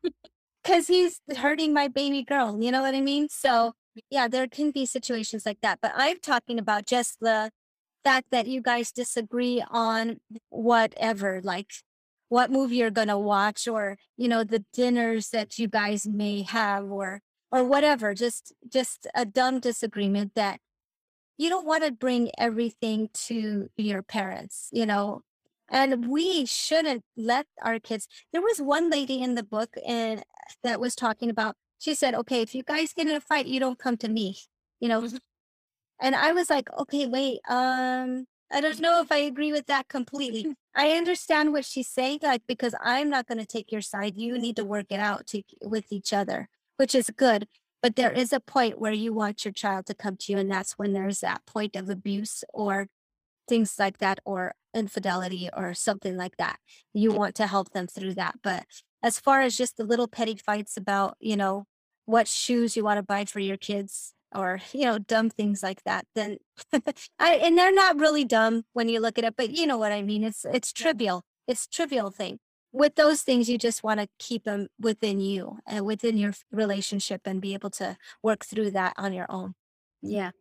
[0.67, 2.61] because he's hurting my baby girl.
[2.61, 3.29] You know what I mean?
[3.29, 3.73] So,
[4.09, 5.79] yeah, there can be situations like that.
[5.81, 7.51] But I'm talking about just the
[8.03, 10.17] fact that you guys disagree on
[10.49, 11.71] whatever, like
[12.27, 16.91] what movie you're to watch or, you know, the dinners that you guys may have
[16.91, 20.59] or, or whatever, just, just a dumb disagreement that
[21.37, 25.21] you don't want to bring everything to your parents, you know,
[25.69, 28.07] and we shouldn't let our kids.
[28.31, 30.23] There was one lady in the book and
[30.63, 31.55] that was talking about.
[31.79, 34.37] She said, "Okay, if you guys get in a fight, you don't come to me."
[34.79, 35.19] You know, Mhm.
[36.01, 37.39] and I was like, "Okay, wait.
[37.49, 40.45] Um, I don't know if I agree with that completely.
[40.75, 44.15] I understand what she's saying, like because I'm not going to take your side.
[44.17, 46.47] You need to work it out to, with each other,
[46.77, 47.47] which is good.
[47.81, 50.49] But there is a point where you want your child to come to you, and
[50.51, 52.87] that's when there's that point of abuse or
[53.49, 56.57] things like that, or infidelity or something like that.
[56.93, 58.35] You want to help them through that.
[58.43, 58.65] But
[59.03, 61.65] as far as just the little petty fights about, you know,
[62.05, 65.83] what shoes you want to buy for your kids, or you know dumb things like
[65.83, 66.37] that then
[67.19, 69.91] I, and they're not really dumb when you look at it but you know what
[69.91, 72.39] i mean it's it's trivial it's trivial thing
[72.73, 77.21] with those things you just want to keep them within you and within your relationship
[77.25, 79.53] and be able to work through that on your own
[80.01, 80.31] yeah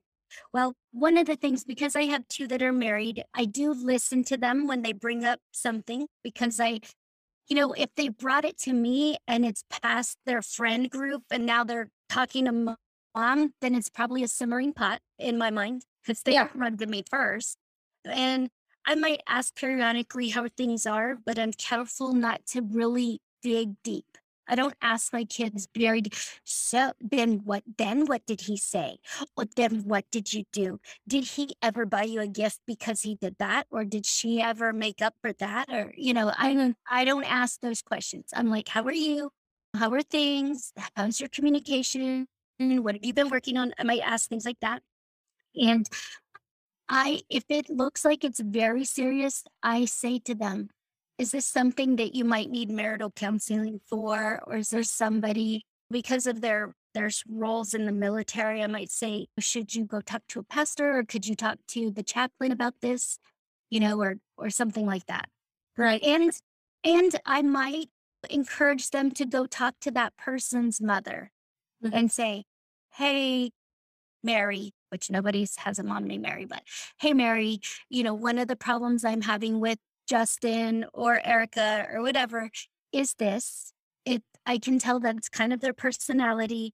[0.53, 4.25] well, one of the things, because I have two that are married, I do listen
[4.25, 6.81] to them when they bring up something because I,
[7.49, 11.47] you know, if they brought it to me and it's past their friend group and
[11.47, 12.77] now they're talking to
[13.15, 16.49] mom, then it's probably a simmering pot in my mind because they yeah.
[16.55, 17.57] run to me first.
[18.05, 18.51] And
[18.87, 24.19] I might ask periodically how things are, but I'm careful not to really dig deep.
[24.49, 26.03] I don't ask my kids very,
[26.45, 28.99] so then what, then what did he say?
[29.37, 30.81] Or then what did you do?
[31.07, 33.67] Did he ever buy you a gift because he did that?
[33.71, 35.69] Or did she ever make up for that?
[35.71, 38.31] Or, you know, I don't, I don't ask those questions.
[38.35, 39.31] I'm like, how are you?
[39.75, 40.73] How are things?
[40.95, 42.29] How's your communication?
[42.59, 43.73] What have you been working on?
[43.79, 44.83] I might ask things like that.
[45.55, 45.87] And
[46.89, 50.71] I, if it looks like it's very serious, I say to them,
[51.19, 54.41] is this something that you might need marital counseling for?
[54.47, 59.27] Or is there somebody because of their their roles in the military, I might say,
[59.39, 62.81] should you go talk to a pastor or could you talk to the chaplain about
[62.81, 63.19] this?
[63.71, 65.29] You know, or or something like that.
[65.77, 66.03] Right.
[66.03, 66.33] And
[66.85, 67.89] and I might
[68.31, 71.31] encourage them to go talk to that person's mother
[71.85, 71.95] mm-hmm.
[71.95, 72.45] and say,
[72.95, 73.51] Hey,
[74.23, 76.63] Mary, which nobody has a mom named Mary, but
[76.99, 77.61] hey, Mary,
[77.91, 82.51] you know, one of the problems I'm having with Justin or Erica or whatever
[82.93, 83.73] is this.
[84.05, 86.73] It I can tell that it's kind of their personality.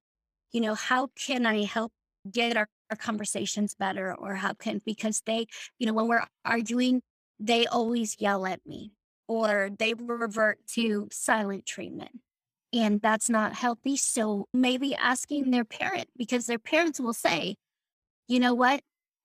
[0.52, 1.92] You know, how can I help
[2.30, 4.14] get our, our conversations better?
[4.14, 5.46] Or how can because they,
[5.78, 7.00] you know, when we're arguing,
[7.40, 8.92] they always yell at me
[9.28, 12.20] or they revert to silent treatment.
[12.72, 13.96] And that's not healthy.
[13.96, 17.56] So maybe asking their parent, because their parents will say,
[18.28, 18.80] you know what?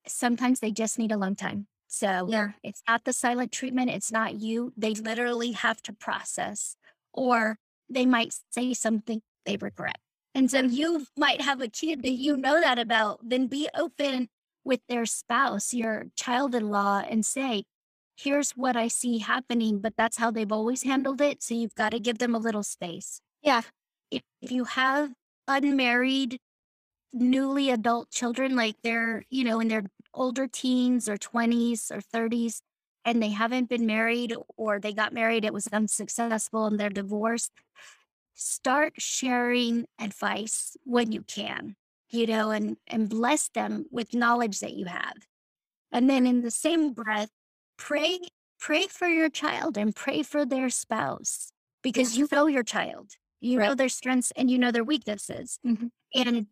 [0.06, 1.68] Sometimes they just need alone time.
[1.88, 2.52] So Yeah.
[2.64, 3.90] it's not the silent treatment.
[3.90, 4.74] It's not you.
[4.78, 6.76] They literally have to process,
[7.14, 7.58] or
[7.90, 9.98] they might say something they regret.
[10.36, 14.28] And so you might have a kid that you know that about, then be open
[14.64, 17.64] with their spouse, your child in law, and say,
[18.18, 21.42] here's what I see happening, but that's how they've always handled it.
[21.42, 23.22] So you've got to give them a little space.
[23.42, 23.62] Yeah.
[24.12, 25.14] If, if you have
[25.48, 26.38] unmarried,
[27.14, 29.84] newly adult children, like they're, you know, in their
[30.14, 32.60] older teens or 20s or 30s
[33.06, 37.52] and they haven't been married or they got married, it was unsuccessful and they're divorced,
[38.36, 41.76] start sharing advice when you can,
[42.10, 45.16] you know, and, and bless them with knowledge that you have.
[45.92, 47.30] And then in the same breath,
[47.78, 48.20] pray,
[48.60, 51.52] pray for your child and pray for their spouse
[51.82, 53.70] because you know your child, you right.
[53.70, 55.60] know their strengths and you know their weaknesses.
[55.66, 55.88] Mm-hmm.
[56.14, 56.48] And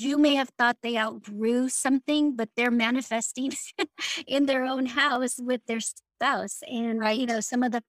[0.00, 3.52] you may have thought they outgrew something, but they're manifesting
[4.26, 6.60] in their own house with their spouse.
[6.68, 7.18] And, right.
[7.18, 7.82] you know, some of the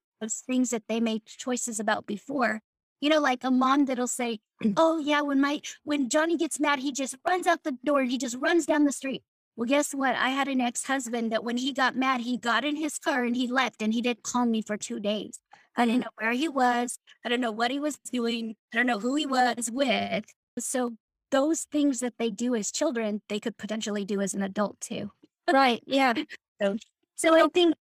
[0.46, 2.60] things that they made choices about before,
[3.00, 4.40] you know, like a mom that'll say,
[4.76, 8.02] oh, yeah, when my, when Johnny gets mad, he just runs out the door.
[8.02, 9.22] He just runs down the street.
[9.56, 10.14] Well, guess what?
[10.14, 13.24] I had an ex husband that when he got mad, he got in his car
[13.24, 15.40] and he left and he didn't call me for two days.
[15.76, 16.98] I didn't know where he was.
[17.24, 18.54] I don't know what he was doing.
[18.72, 20.24] I don't know who he was with.
[20.58, 20.96] So
[21.30, 25.10] those things that they do as children, they could potentially do as an adult too.
[25.50, 25.82] Right.
[25.86, 26.14] Yeah.
[26.62, 26.76] so,
[27.16, 27.74] so I think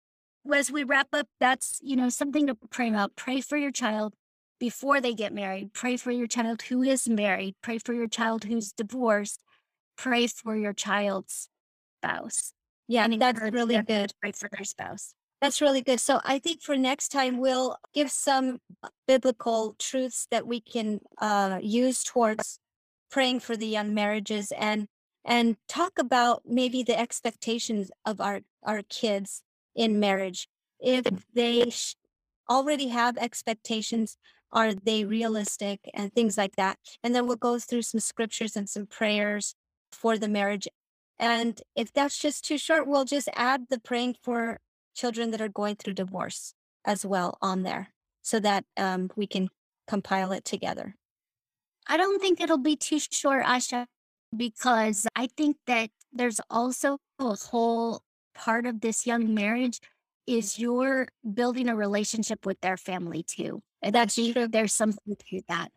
[0.52, 3.16] as we wrap up, that's, you know, something to pray about.
[3.16, 4.14] Pray for your child
[4.58, 5.72] before they get married.
[5.72, 7.54] Pray for your child who is married.
[7.62, 9.42] Pray for your child who's divorced.
[9.96, 11.48] Pray for your child's
[11.98, 12.52] spouse.
[12.88, 14.12] Yeah, and that's really good.
[14.20, 15.14] Pray for their spouse.
[15.40, 16.00] That's really good.
[16.00, 18.58] So I think for next time, we'll give some
[19.06, 22.58] biblical truths that we can uh, use towards
[23.16, 24.88] praying for the young marriages and
[25.24, 29.42] and talk about maybe the expectations of our our kids
[29.74, 30.48] in marriage.
[30.78, 31.94] If they sh-
[32.50, 34.18] already have expectations
[34.52, 36.76] are they realistic and things like that.
[37.02, 39.54] And then we'll go through some scriptures and some prayers
[39.90, 40.68] for the marriage.
[41.18, 44.60] And if that's just too short we'll just add the praying for
[44.94, 46.52] children that are going through divorce
[46.84, 49.48] as well on there so that um, we can
[49.88, 50.96] compile it together
[51.88, 53.86] I don't think it'll be too short, Asha,
[54.36, 58.02] because I think that there's also a whole
[58.34, 59.80] part of this young marriage
[60.26, 63.62] is you're building a relationship with their family too.
[63.82, 64.48] And that's true.
[64.48, 65.70] There's something to that.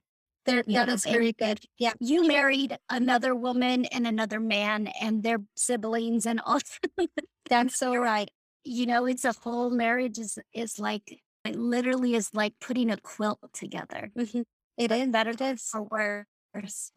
[0.45, 1.59] There, that is very good.
[1.77, 1.93] Yeah.
[1.99, 6.59] You married another woman and another man and their siblings and all.
[7.49, 8.31] that's so right.
[8.63, 12.97] You know, it's a whole marriage is is like it literally is like putting a
[12.97, 14.11] quilt together.
[14.17, 14.41] Mm-hmm.
[14.79, 16.25] It is better this or
[16.55, 16.91] worse.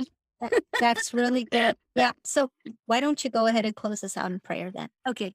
[0.80, 1.76] That's really good.
[1.96, 2.12] Yeah.
[2.24, 2.50] So
[2.86, 4.88] why don't you go ahead and close us out in prayer then?
[5.06, 5.34] Okay.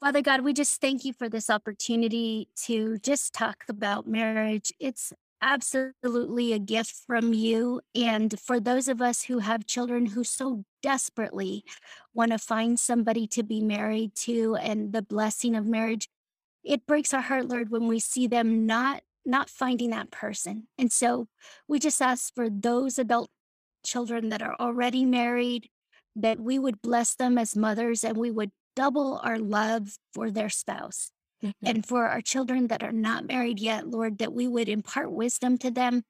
[0.00, 4.72] Father God, we just thank you for this opportunity to just talk about marriage.
[4.78, 5.12] It's
[5.42, 7.80] absolutely a gift from you.
[7.94, 11.64] And for those of us who have children who so desperately
[12.12, 16.08] want to find somebody to be married to and the blessing of marriage,
[16.62, 20.66] it breaks our heart, Lord, when we see them not not finding that person.
[20.78, 21.28] And so
[21.68, 23.30] we just ask for those adult
[23.84, 25.68] children that are already married
[26.16, 30.48] that we would bless them as mothers and we would double our love for their
[30.48, 31.10] spouse.
[31.42, 31.66] Mm-hmm.
[31.66, 35.56] And for our children that are not married yet, Lord, that we would impart wisdom
[35.58, 36.02] to them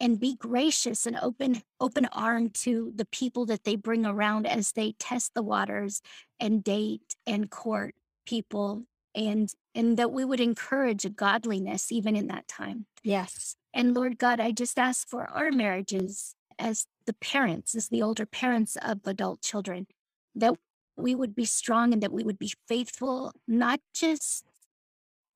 [0.00, 4.72] and be gracious and open open arm to the people that they bring around as
[4.72, 6.02] they test the waters
[6.40, 7.94] and date and court
[8.26, 8.84] people
[9.14, 12.86] and and that we would encourage a godliness even in that time.
[13.02, 13.56] Yes.
[13.72, 18.26] And Lord God, I just ask for our marriages as the parents, as the older
[18.26, 19.86] parents of adult children,
[20.34, 20.54] that
[20.96, 24.44] we would be strong and that we would be faithful, not just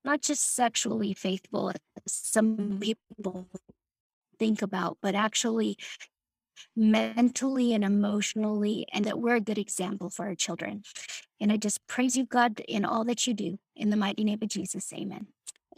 [0.05, 3.47] not just sexually faithful, as some people
[4.37, 5.77] think about, but actually
[6.75, 10.83] mentally and emotionally, and that we're a good example for our children.
[11.39, 13.59] And I just praise you, God, in all that you do.
[13.75, 15.27] In the mighty name of Jesus, amen.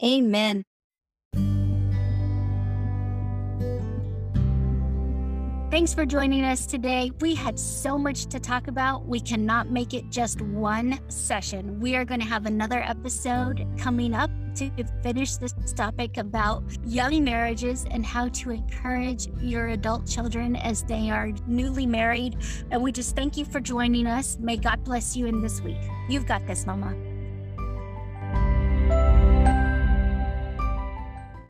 [0.02, 0.64] Amen.
[5.72, 7.10] Thanks for joining us today.
[7.22, 9.06] We had so much to talk about.
[9.06, 11.80] We cannot make it just one session.
[11.80, 14.70] We are going to have another episode coming up to
[15.02, 21.08] finish this topic about young marriages and how to encourage your adult children as they
[21.08, 22.36] are newly married.
[22.70, 24.36] And we just thank you for joining us.
[24.38, 25.80] May God bless you in this week.
[26.06, 26.94] You've got this, Mama.